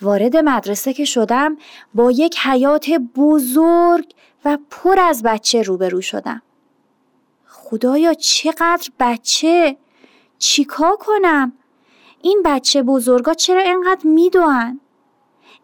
وارد 0.02 0.36
مدرسه 0.36 0.92
که 0.92 1.04
شدم 1.04 1.56
با 1.94 2.10
یک 2.10 2.38
حیات 2.38 2.90
بزرگ 2.90 4.12
و 4.44 4.58
پر 4.70 5.00
از 5.00 5.22
بچه 5.22 5.62
روبرو 5.62 6.00
شدم. 6.00 6.42
خدایا 7.46 8.14
چقدر 8.14 8.88
بچه 9.00 9.76
چیکار 10.38 10.96
کنم؟ 10.96 11.52
این 12.22 12.42
بچه 12.44 12.82
بزرگا 12.82 13.34
چرا 13.34 13.60
اینقدر 13.60 14.06
میدوان؟ 14.06 14.80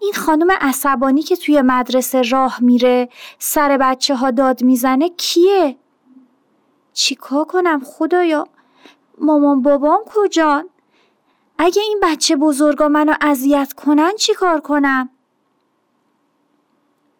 این 0.01 0.13
خانم 0.13 0.51
عصبانی 0.61 1.23
که 1.23 1.37
توی 1.37 1.63
مدرسه 1.63 2.23
راه 2.23 2.59
میره 2.61 3.09
سر 3.39 3.77
بچه 3.77 4.15
ها 4.15 4.31
داد 4.31 4.63
می‌زنه 4.63 5.09
کیه؟ 5.09 5.77
چیکار 6.93 7.45
کنم 7.45 7.81
خدایا؟ 7.85 8.47
مامان 9.19 9.63
بابام 9.63 10.01
کجان؟ 10.07 10.69
اگه 11.59 11.83
این 11.83 12.01
بچه 12.03 12.37
بزرگا 12.37 12.89
منو 12.89 13.15
اذیت 13.21 13.73
کنن 13.73 14.13
چیکار 14.19 14.61
کنم؟ 14.61 15.11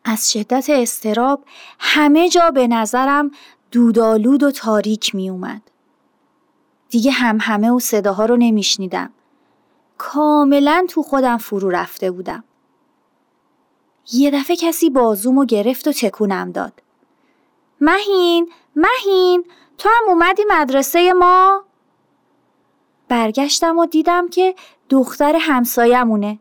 از 0.05 0.33
شدت 0.33 0.71
استراب 0.71 1.45
همه 1.79 2.29
جا 2.29 2.51
به 2.51 2.69
نظرم 2.69 3.31
دودالود 3.71 4.43
و 4.43 4.51
تاریک 4.51 5.15
می 5.15 5.31
اومد. 5.31 5.63
دیگه 6.93 7.11
هم 7.11 7.39
همه 7.41 7.71
و 7.71 7.79
صداها 7.79 8.25
رو 8.27 8.37
نمیشنیدم. 8.37 9.11
کاملا 9.99 10.87
تو 10.89 11.03
خودم 11.03 11.37
فرو 11.39 11.71
رفته 11.71 12.11
بودم. 12.11 12.45
یه 14.13 14.31
دفعه 14.31 14.57
کسی 14.57 14.91
بازومو 14.91 15.45
گرفت 15.45 15.89
و 15.89 15.93
تکونم 15.93 16.53
داد. 16.53 16.73
مهین، 17.81 18.51
مهین، 18.77 19.45
تو 19.79 19.89
هم 19.89 20.09
اومدی 20.09 20.43
مدرسه 20.49 21.13
ما؟ 21.13 21.65
برگشتم 23.09 23.79
و 23.79 23.87
دیدم 23.87 24.29
که 24.29 24.55
دختر 24.89 25.37
همسایمونه. 25.41 26.39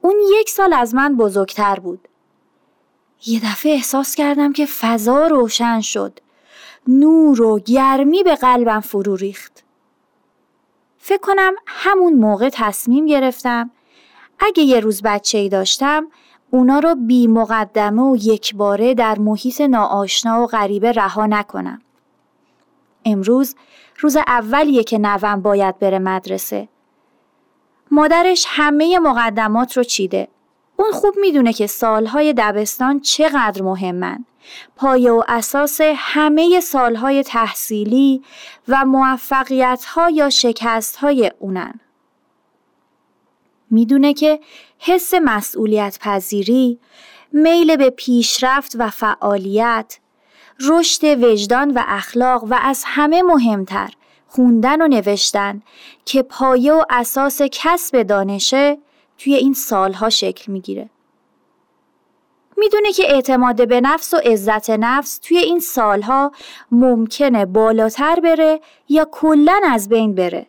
اون 0.00 0.16
یک 0.40 0.48
سال 0.50 0.72
از 0.72 0.94
من 0.94 1.16
بزرگتر 1.16 1.80
بود. 1.80 2.08
یه 3.26 3.40
دفعه 3.40 3.72
احساس 3.72 4.14
کردم 4.14 4.52
که 4.52 4.66
فضا 4.66 5.26
روشن 5.26 5.80
شد. 5.80 6.20
نور 6.88 7.42
و 7.42 7.58
گرمی 7.58 8.22
به 8.22 8.34
قلبم 8.34 8.80
فرو 8.80 9.16
ریخت. 9.16 9.64
فکر 10.98 11.20
کنم 11.20 11.54
همون 11.66 12.12
موقع 12.12 12.48
تصمیم 12.52 13.06
گرفتم 13.06 13.70
اگه 14.40 14.62
یه 14.62 14.80
روز 14.80 15.02
بچه 15.02 15.38
ای 15.38 15.48
داشتم 15.48 16.06
اونا 16.50 16.78
رو 16.78 16.94
بی 16.94 17.26
مقدمه 17.26 18.02
و 18.02 18.16
یک 18.16 18.54
باره 18.54 18.94
در 18.94 19.18
محیط 19.18 19.60
ناآشنا 19.60 20.42
و 20.42 20.46
غریبه 20.46 20.92
رها 20.92 21.26
نکنم. 21.26 21.82
امروز 23.04 23.56
روز 23.98 24.16
اولیه 24.16 24.84
که 24.84 24.98
نوم 24.98 25.42
باید 25.42 25.78
بره 25.78 25.98
مدرسه. 25.98 26.68
مادرش 27.90 28.46
همه 28.48 28.98
مقدمات 28.98 29.76
رو 29.76 29.84
چیده. 29.84 30.28
اون 30.80 30.92
خوب 30.92 31.14
می‌دونه 31.20 31.52
که 31.52 31.66
سالهای 31.66 32.34
دبستان 32.36 33.00
چقدر 33.00 33.62
مهمن. 33.62 34.24
پایه 34.76 35.10
و 35.12 35.22
اساس 35.28 35.80
همه 35.96 36.60
سالهای 36.60 37.22
تحصیلی 37.22 38.22
و 38.68 38.84
موفقیتها 38.84 40.10
یا 40.10 40.30
شکستهای 40.30 41.32
اونن. 41.38 41.80
می‌دونه 43.70 44.14
که 44.14 44.40
حس 44.78 45.14
مسئولیت 45.14 45.98
پذیری، 46.00 46.78
میل 47.32 47.76
به 47.76 47.90
پیشرفت 47.90 48.72
و 48.78 48.90
فعالیت، 48.90 49.98
رشد 50.68 51.24
وجدان 51.24 51.70
و 51.70 51.82
اخلاق 51.86 52.44
و 52.44 52.58
از 52.62 52.82
همه 52.86 53.22
مهمتر 53.22 53.90
خوندن 54.28 54.82
و 54.82 54.88
نوشتن 54.88 55.62
که 56.04 56.22
پایه 56.22 56.72
و 56.72 56.84
اساس 56.90 57.42
کسب 57.42 58.02
دانشه 58.02 58.78
توی 59.20 59.34
این 59.34 59.54
سالها 59.54 60.10
شکل 60.10 60.52
می‌گیره. 60.52 60.90
می‌دونه 62.56 62.92
که 62.92 63.14
اعتماد 63.14 63.68
به 63.68 63.80
نفس 63.80 64.14
و 64.14 64.16
عزت 64.16 64.70
نفس 64.70 65.18
توی 65.18 65.38
این 65.38 65.60
سالها 65.60 66.32
ممکنه 66.70 67.46
بالاتر 67.46 68.20
بره 68.20 68.60
یا 68.88 69.08
کلا 69.12 69.60
از 69.64 69.88
بین 69.88 70.14
بره. 70.14 70.46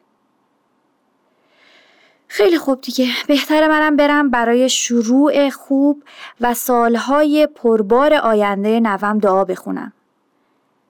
خیلی 2.28 2.58
خوب 2.58 2.82
دیگه 2.82 3.08
بهتر 3.28 3.68
منم 3.68 3.96
برم 3.96 4.30
برای 4.30 4.70
شروع 4.70 5.50
خوب 5.50 6.04
و 6.42 6.54
سالهای 6.54 7.48
پربار 7.48 8.14
آینده 8.14 8.80
نوم 8.80 9.20
دعا 9.20 9.46
بخونم. 9.46 9.94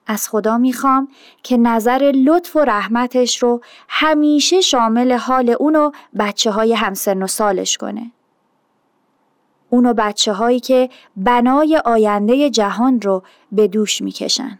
از 0.06 0.28
خدا 0.28 0.58
می‌خوام 0.58 1.08
که 1.42 1.56
نظر 1.56 2.12
لطف 2.14 2.56
و 2.56 2.60
رحمتش 2.60 3.42
رو 3.42 3.60
همیشه 3.88 4.60
شامل 4.60 5.12
حال 5.12 5.56
اون 5.60 5.76
و 5.76 5.90
بچه 6.18 6.50
های 6.50 6.74
همسن 6.74 7.22
و 7.22 7.26
سالش 7.26 7.76
کنه. 7.76 8.10
اونو 9.70 9.94
بچه 9.94 10.32
هایی 10.32 10.60
که 10.60 10.90
بنای 11.16 11.82
آینده 11.84 12.50
جهان 12.50 13.00
رو 13.00 13.22
به 13.52 13.68
دوش 13.68 14.02
می‌کشن. 14.02 14.58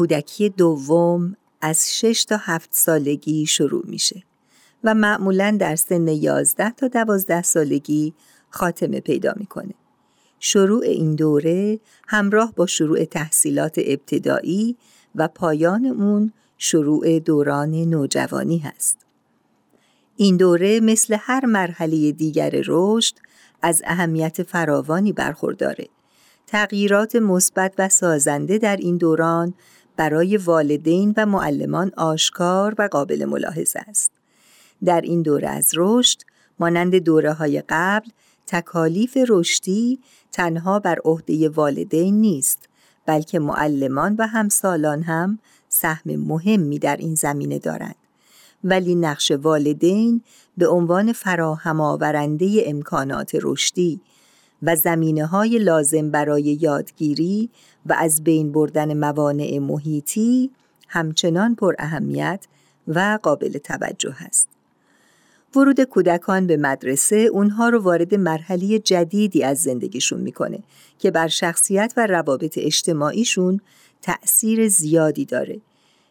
کودکی 0.00 0.48
دوم 0.48 1.36
از 1.60 1.94
6 1.94 2.24
تا 2.24 2.36
7 2.40 2.68
سالگی 2.72 3.46
شروع 3.46 3.82
میشه 3.86 4.22
و 4.84 4.94
معمولا 4.94 5.56
در 5.60 5.76
سن 5.76 6.08
11 6.08 6.70
تا 6.70 6.88
12 6.88 7.42
سالگی 7.42 8.14
خاتمه 8.50 9.00
پیدا 9.00 9.34
می‌کنه. 9.36 9.74
شروع 10.38 10.84
این 10.84 11.14
دوره 11.14 11.80
همراه 12.08 12.52
با 12.56 12.66
شروع 12.66 13.04
تحصیلات 13.04 13.74
ابتدایی 13.78 14.76
و 15.14 15.28
پایان 15.28 15.86
اون 15.86 16.32
شروع 16.58 17.18
دوران 17.18 17.70
نوجوانی 17.70 18.58
هست. 18.58 18.98
این 20.16 20.36
دوره 20.36 20.80
مثل 20.80 21.16
هر 21.20 21.46
مرحله 21.46 22.12
دیگر 22.12 22.62
رشد 22.66 23.14
از 23.62 23.82
اهمیت 23.84 24.42
فراوانی 24.42 25.12
برخورداره. 25.12 25.88
تغییرات 26.50 27.16
مثبت 27.16 27.74
و 27.78 27.88
سازنده 27.88 28.58
در 28.58 28.76
این 28.76 28.96
دوران 28.96 29.54
برای 30.00 30.36
والدین 30.36 31.14
و 31.16 31.26
معلمان 31.26 31.92
آشکار 31.96 32.74
و 32.78 32.88
قابل 32.92 33.24
ملاحظه 33.24 33.80
است. 33.88 34.10
در 34.84 35.00
این 35.00 35.22
دوره 35.22 35.48
از 35.48 35.70
رشد 35.76 36.18
مانند 36.58 36.94
دوره 36.96 37.32
های 37.32 37.62
قبل 37.68 38.08
تکالیف 38.46 39.18
رشدی 39.28 39.98
تنها 40.32 40.78
بر 40.78 40.98
عهده 41.04 41.48
والدین 41.48 42.20
نیست 42.20 42.58
بلکه 43.06 43.38
معلمان 43.38 44.16
و 44.18 44.26
همسالان 44.26 45.02
هم 45.02 45.38
سهم 45.68 46.16
مهمی 46.16 46.78
در 46.78 46.96
این 46.96 47.14
زمینه 47.14 47.58
دارند 47.58 47.96
ولی 48.64 48.94
نقش 48.94 49.30
والدین 49.30 50.22
به 50.56 50.68
عنوان 50.68 51.12
فراهم 51.12 51.80
آورنده 51.80 52.62
امکانات 52.66 53.36
رشدی 53.42 54.00
و 54.62 54.76
زمینه 54.76 55.26
های 55.26 55.58
لازم 55.58 56.10
برای 56.10 56.42
یادگیری 56.42 57.50
و 57.86 57.94
از 57.98 58.24
بین 58.24 58.52
بردن 58.52 58.94
موانع 58.94 59.58
محیطی 59.58 60.50
همچنان 60.88 61.54
پر 61.54 61.74
اهمیت 61.78 62.46
و 62.88 63.18
قابل 63.22 63.58
توجه 63.58 64.14
است. 64.20 64.48
ورود 65.56 65.80
کودکان 65.80 66.46
به 66.46 66.56
مدرسه 66.56 67.16
اونها 67.16 67.68
رو 67.68 67.82
وارد 67.82 68.14
مرحله 68.14 68.78
جدیدی 68.78 69.44
از 69.44 69.62
زندگیشون 69.62 70.20
می‌کنه 70.20 70.58
که 70.98 71.10
بر 71.10 71.28
شخصیت 71.28 71.92
و 71.96 72.06
روابط 72.06 72.58
اجتماعیشون 72.58 73.60
تأثیر 74.02 74.68
زیادی 74.68 75.24
داره 75.24 75.60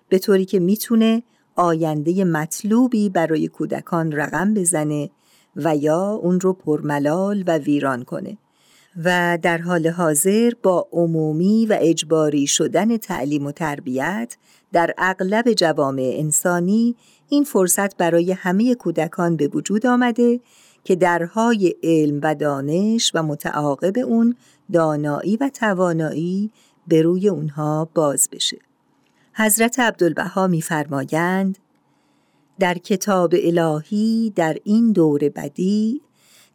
به 0.10 0.20
طوری 0.20 0.46
که 0.46 0.60
می‌تونه 0.60 1.24
آینده 1.56 2.24
مطلوبی 2.24 3.10
برای 3.10 3.48
کودکان 3.48 4.12
رقم 4.12 4.54
بزنه 4.54 5.10
و 5.56 5.76
یا 5.76 6.12
اون 6.12 6.40
رو 6.40 6.54
پرملال 6.54 7.44
و 7.48 7.58
ویران 7.58 8.04
کنه 8.04 8.38
و 8.96 9.38
در 9.42 9.58
حال 9.58 9.88
حاضر 9.88 10.52
با 10.64 10.88
عمومی 10.92 11.66
و 11.66 11.78
اجباری 11.82 12.48
شدن 12.48 12.98
تعلیم 12.98 13.46
و 13.46 13.52
تربیت 13.52 14.38
در 14.72 14.94
اغلب 14.98 15.54
جوامع 15.54 16.14
انسانی 16.18 16.96
این 17.30 17.44
فرصت 17.44 17.98
برای 17.98 18.32
همه 18.32 18.76
کودکان 18.76 19.36
به 19.36 19.48
وجود 19.48 19.86
آمده 19.86 20.40
که 20.84 20.96
درهای 20.96 21.76
علم 21.84 22.20
و 22.24 22.36
دانش 22.36 23.12
و 23.16 23.24
متعاقب 23.24 23.98
اون 23.98 24.36
دانایی 24.74 25.38
و 25.38 25.50
توانایی 25.50 26.52
به 26.88 27.02
روی 27.02 27.30
اونها 27.30 27.90
باز 27.94 28.30
بشه. 28.32 28.58
حضرت 29.34 29.80
عبدالبها 29.80 30.48
میفرمایند 30.48 31.58
در 32.60 32.78
کتاب 32.78 33.34
الهی 33.44 34.34
در 34.36 34.58
این 34.64 34.92
دور 34.92 35.20
بدی 35.30 36.02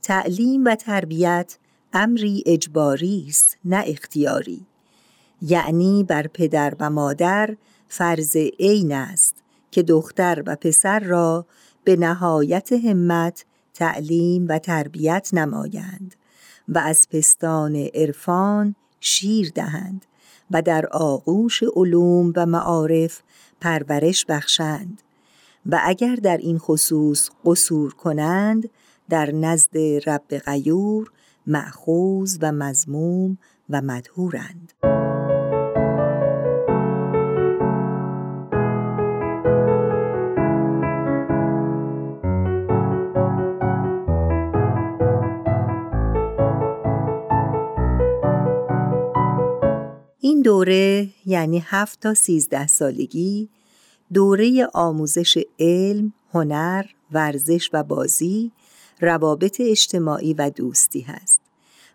تعلیم 0.02 0.64
و 0.64 0.74
تربیت 0.74 1.58
امری 1.94 2.42
اجباری 2.46 3.26
است 3.28 3.56
نه 3.64 3.84
اختیاری. 3.86 4.66
یعنی 5.42 6.04
بر 6.04 6.26
پدر 6.26 6.74
و 6.80 6.90
مادر 6.90 7.56
فرض 7.88 8.36
عین 8.58 8.92
است 8.92 9.34
که 9.70 9.82
دختر 9.82 10.42
و 10.46 10.56
پسر 10.56 11.00
را 11.00 11.46
به 11.84 11.96
نهایت 11.96 12.72
همت 12.72 13.44
تعلیم 13.74 14.46
و 14.48 14.58
تربیت 14.58 15.30
نمایند 15.32 16.14
و 16.68 16.78
از 16.78 17.08
پستان 17.08 17.76
عرفان 17.76 18.74
شیر 19.00 19.52
دهند 19.54 20.06
و 20.50 20.62
در 20.62 20.86
آغوش 20.86 21.62
علوم 21.76 22.32
و 22.36 22.46
معارف 22.46 23.20
پرورش 23.60 24.26
بخشند 24.26 25.02
و 25.66 25.80
اگر 25.82 26.16
در 26.16 26.36
این 26.36 26.58
خصوص 26.58 27.30
قصور 27.44 27.94
کنند 27.94 28.70
در 29.08 29.30
نزد 29.30 29.78
رب 30.06 30.38
غیور 30.46 31.10
معخوز 31.46 32.38
و 32.42 32.52
مزموم 32.52 33.38
و 33.70 33.82
مدهورند. 33.82 34.72
این 50.20 50.42
دوره 50.42 51.08
یعنی 51.26 51.62
هفت 51.66 52.00
تا 52.00 52.14
سیزده 52.14 52.66
سالگی 52.66 53.48
دوره 54.12 54.68
آموزش 54.74 55.38
علم، 55.58 56.12
هنر، 56.32 56.84
ورزش 57.12 57.70
و 57.72 57.82
بازی، 57.82 58.52
روابط 59.00 59.60
اجتماعی 59.60 60.34
و 60.34 60.50
دوستی 60.50 61.00
هست 61.00 61.33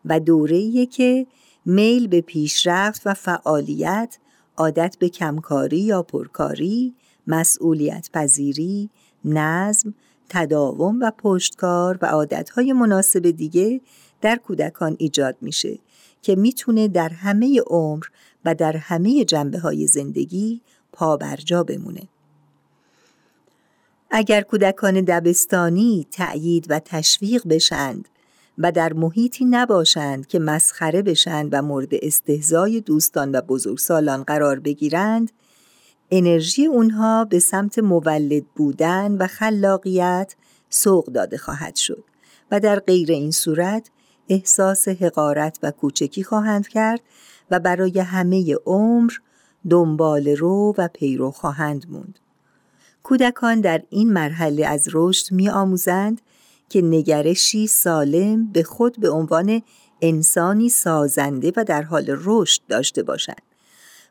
و 0.06 0.20
دوره‌ایه 0.20 0.86
که 0.86 1.28
میل 1.66 2.08
به 2.08 2.22
پیشرفت 2.22 3.02
و 3.06 3.14
فعالیت، 3.14 4.18
عادت 4.58 4.96
به 5.00 5.10
کمکاری 5.10 5.80
یا 5.80 6.04
پرکاری، 6.04 6.96
مسئولیت 7.28 8.10
پذیری، 8.14 8.90
نظم، 9.26 9.94
تداوم 10.30 11.00
و 11.02 11.12
پشتکار 11.18 12.00
و 12.02 12.06
عادتهای 12.06 12.74
مناسب 12.74 13.32
دیگه 13.32 13.82
در 14.22 14.36
کودکان 14.36 14.96
ایجاد 15.00 15.38
میشه 15.42 15.80
که 16.22 16.36
می‌تونه 16.36 16.88
در 16.88 17.10
همه 17.10 17.62
عمر 17.68 18.06
و 18.46 18.56
در 18.56 18.78
همه 18.78 19.26
جنبه 19.26 19.60
های 19.60 19.88
زندگی 19.88 20.62
پابرجا 20.92 21.64
بمونه. 21.64 22.08
اگر 24.12 24.42
کودکان 24.42 25.02
دبستانی 25.02 26.08
تأیید 26.12 26.66
و 26.70 26.80
تشویق 26.80 27.48
بشند 27.48 28.08
و 28.60 28.72
در 28.72 28.94
محیطی 28.94 29.46
نباشند 29.46 30.28
که 30.28 30.40
مسخره 30.40 31.02
بشند 31.02 31.50
و 31.52 31.62
مورد 31.62 31.90
استهزای 31.92 32.82
دوستان 32.82 33.32
و 33.32 33.42
بزرگسالان 33.42 34.24
قرار 34.24 34.60
بگیرند، 34.60 35.32
انرژی 36.12 36.66
اونها 36.66 37.26
به 37.26 37.40
سمت 37.40 37.80
مولد 37.80 38.46
بودن 38.56 39.12
و 39.12 39.28
خلاقیت 39.28 40.36
سوق 40.70 41.06
داده 41.06 41.38
خواهد 41.38 41.76
شد 41.76 42.04
و 42.52 42.60
در 42.60 42.80
غیر 42.80 43.12
این 43.12 43.32
صورت 43.32 43.90
احساس 44.30 44.88
حقارت 44.88 45.60
و 45.64 45.72
کوچکی 45.72 46.24
خواهند 46.24 46.68
کرد 46.68 47.02
و 47.52 47.60
برای 47.60 48.00
همه 48.00 48.56
عمر 48.66 49.12
دنبال 49.70 50.28
رو 50.28 50.74
و 50.78 50.88
پیرو 50.88 51.32
خواهند 51.32 51.86
موند. 51.90 52.20
کودکان 53.04 53.62
در 53.62 53.82
این 53.90 54.14
مرحله 54.14 54.66
از 54.66 54.90
رشد 54.94 55.32
می 55.32 55.50
آموزند 55.50 56.22
که 56.70 56.82
نگرشی 56.82 57.68
سالم 57.68 58.52
به 58.52 58.64
خود 58.64 59.00
به 59.00 59.10
عنوان 59.10 59.62
انسانی 60.02 60.70
سازنده 60.70 61.52
و 61.56 61.64
در 61.64 61.82
حال 61.82 62.06
رشد 62.08 62.62
داشته 62.70 63.04
باشند. 63.04 63.42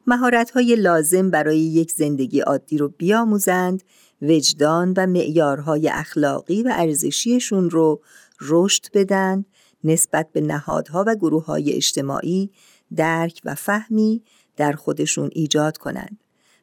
مهارت‌های 0.06 0.76
لازم 0.76 1.30
برای 1.30 1.58
یک 1.58 1.92
زندگی 1.92 2.40
عادی 2.40 2.78
رو 2.78 2.88
بیاموزند، 2.88 3.82
وجدان 4.22 4.94
و 4.96 5.06
معیارهای 5.06 5.88
اخلاقی 5.88 6.62
و 6.62 6.72
ارزشیشون 6.76 7.70
رو 7.70 8.00
رشد 8.40 8.86
بدن، 8.94 9.44
نسبت 9.84 10.28
به 10.32 10.40
نهادها 10.40 11.04
و 11.06 11.14
گروه 11.14 11.44
های 11.44 11.72
اجتماعی 11.72 12.50
درک 12.96 13.40
و 13.44 13.54
فهمی 13.54 14.22
در 14.56 14.72
خودشون 14.72 15.30
ایجاد 15.32 15.76
کنند. 15.76 16.18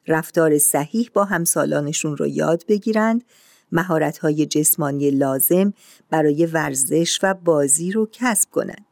رفتار 0.07 0.57
صحیح 0.57 1.09
با 1.13 1.25
همسالانشون 1.25 2.17
رو 2.17 2.27
یاد 2.27 2.63
بگیرند، 2.67 3.23
مهارت‌های 3.75 4.45
جسمانی 4.45 5.11
لازم 5.11 5.73
برای 6.09 6.45
ورزش 6.45 7.19
و 7.23 7.33
بازی 7.33 7.91
رو 7.91 8.09
کسب 8.11 8.51
کنند. 8.51 8.85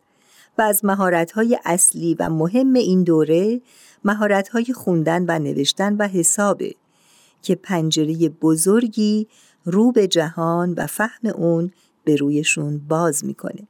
و 0.57 0.61
از 0.61 0.85
مهارت‌های 0.85 1.59
اصلی 1.65 2.15
و 2.19 2.29
مهم 2.29 2.73
این 2.73 3.03
دوره 3.03 3.61
مهارت‌های 4.03 4.65
خوندن 4.65 5.25
و 5.27 5.39
نوشتن 5.39 5.95
و 5.95 6.07
حسابه 6.07 6.75
که 7.41 7.55
پنجره 7.55 8.29
بزرگی 8.29 9.27
رو 9.65 9.91
به 9.91 10.07
جهان 10.07 10.73
و 10.73 10.87
فهم 10.87 11.27
اون 11.35 11.71
به 12.03 12.15
رویشون 12.15 12.77
باز 12.77 13.25
می‌کنه. 13.25 13.67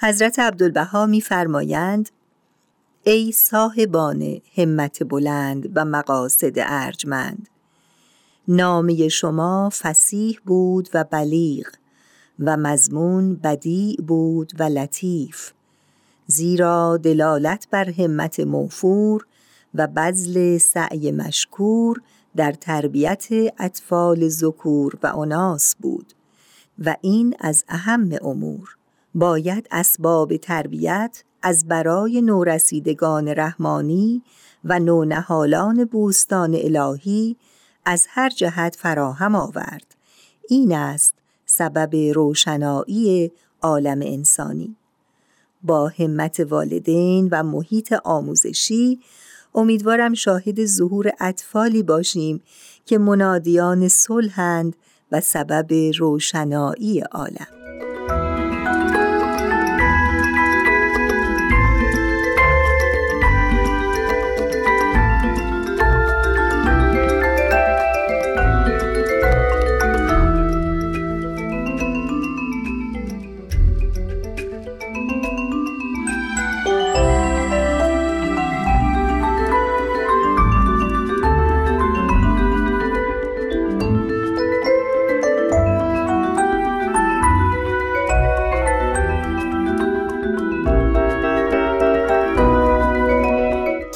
حضرت 0.00 0.38
عبدالبها 0.38 1.06
میفرمایند 1.06 2.10
ای 3.04 3.32
صاحبان 3.32 4.40
همت 4.56 5.02
بلند 5.04 5.72
و 5.74 5.84
مقاصد 5.84 6.52
ارجمند 6.56 7.48
نامه 8.48 9.08
شما 9.08 9.70
فسیح 9.72 10.40
بود 10.46 10.88
و 10.94 11.04
بلیغ 11.04 11.66
و 12.38 12.56
مضمون 12.56 13.34
بدیع 13.34 13.96
بود 13.96 14.52
و 14.58 14.62
لطیف 14.62 15.52
زیرا 16.26 16.96
دلالت 16.96 17.68
بر 17.70 17.90
همت 17.90 18.40
موفور 18.40 19.26
و 19.74 19.86
بذل 19.86 20.58
سعی 20.58 21.10
مشکور 21.10 22.00
در 22.36 22.52
تربیت 22.52 23.28
اطفال 23.58 24.28
ذکور 24.28 24.98
و 25.02 25.06
اناس 25.18 25.76
بود 25.80 26.12
و 26.78 26.96
این 27.00 27.34
از 27.40 27.64
اهم 27.68 28.10
امور. 28.22 28.76
باید 29.14 29.68
اسباب 29.70 30.36
تربیت 30.36 31.24
از 31.42 31.68
برای 31.68 32.22
نورسیدگان 32.22 33.28
رحمانی 33.28 34.22
و 34.64 34.78
نونهالان 34.78 35.84
بوستان 35.84 36.54
الهی 36.54 37.36
از 37.84 38.06
هر 38.10 38.30
جهت 38.30 38.76
فراهم 38.76 39.34
آورد. 39.34 39.94
این 40.48 40.74
است 40.74 41.14
سبب 41.46 41.96
روشنایی 42.14 43.32
عالم 43.62 44.00
انسانی. 44.02 44.76
با 45.62 45.88
همت 45.88 46.40
والدین 46.40 47.28
و 47.32 47.42
محیط 47.42 47.94
آموزشی 48.04 49.00
امیدوارم 49.54 50.14
شاهد 50.14 50.64
ظهور 50.64 51.12
اطفالی 51.20 51.82
باشیم 51.82 52.42
که 52.86 52.98
منادیان 52.98 53.88
صلحند 53.88 54.76
و 55.12 55.20
سبب 55.20 55.72
روشنایی 55.98 57.00
عالم. 57.00 57.46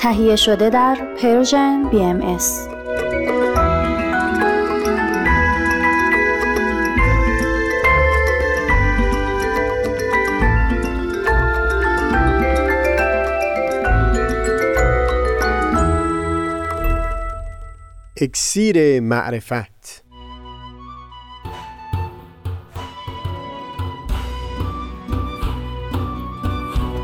تهیه 0.08 0.36
شده 0.36 0.70
در 0.70 0.96
پرژن 1.22 1.88
بی 1.90 2.02
ام 2.02 2.20
ایس. 2.20 2.68
اکسیر 18.20 19.00
معرفت 19.00 20.04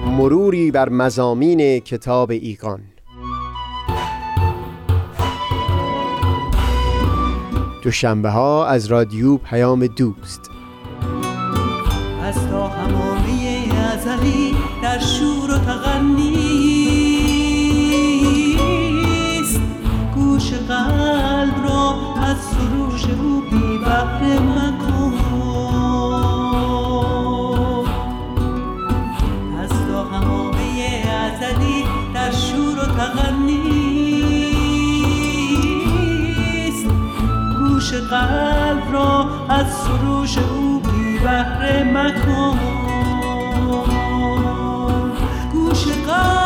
مروری 0.07 0.71
بر 0.71 0.89
مزامین 0.89 1.81
کتاب 1.81 2.31
ایقان 2.31 2.94
دوشنبه 7.85 8.31
ها 8.31 8.67
از 8.67 8.87
رادیو 8.87 9.37
پیام 9.37 9.87
دوست. 9.87 10.51
از 12.23 12.49
تا 12.51 12.69
همامه 12.69 13.69
ازلی 13.93 14.55
در 14.83 14.99
شور 14.99 15.51
و 15.51 15.59
تغنیست 15.59 16.41
گوش 20.15 20.53
قلب 20.53 21.65
را 21.65 21.95
از 22.23 22.37
سروش 22.37 23.05
او 23.05 23.41
بی 23.51 23.79
بحر 23.79 24.39
مکن 24.39 24.74
قلب 37.95 38.93
را 38.93 39.27
از 39.49 39.67
سروش 39.73 40.39
او 40.39 40.81
بی 40.81 41.19
بهره 41.19 41.85
مکن. 41.85 42.59
گوش 45.53 45.85
قلب 45.85 46.44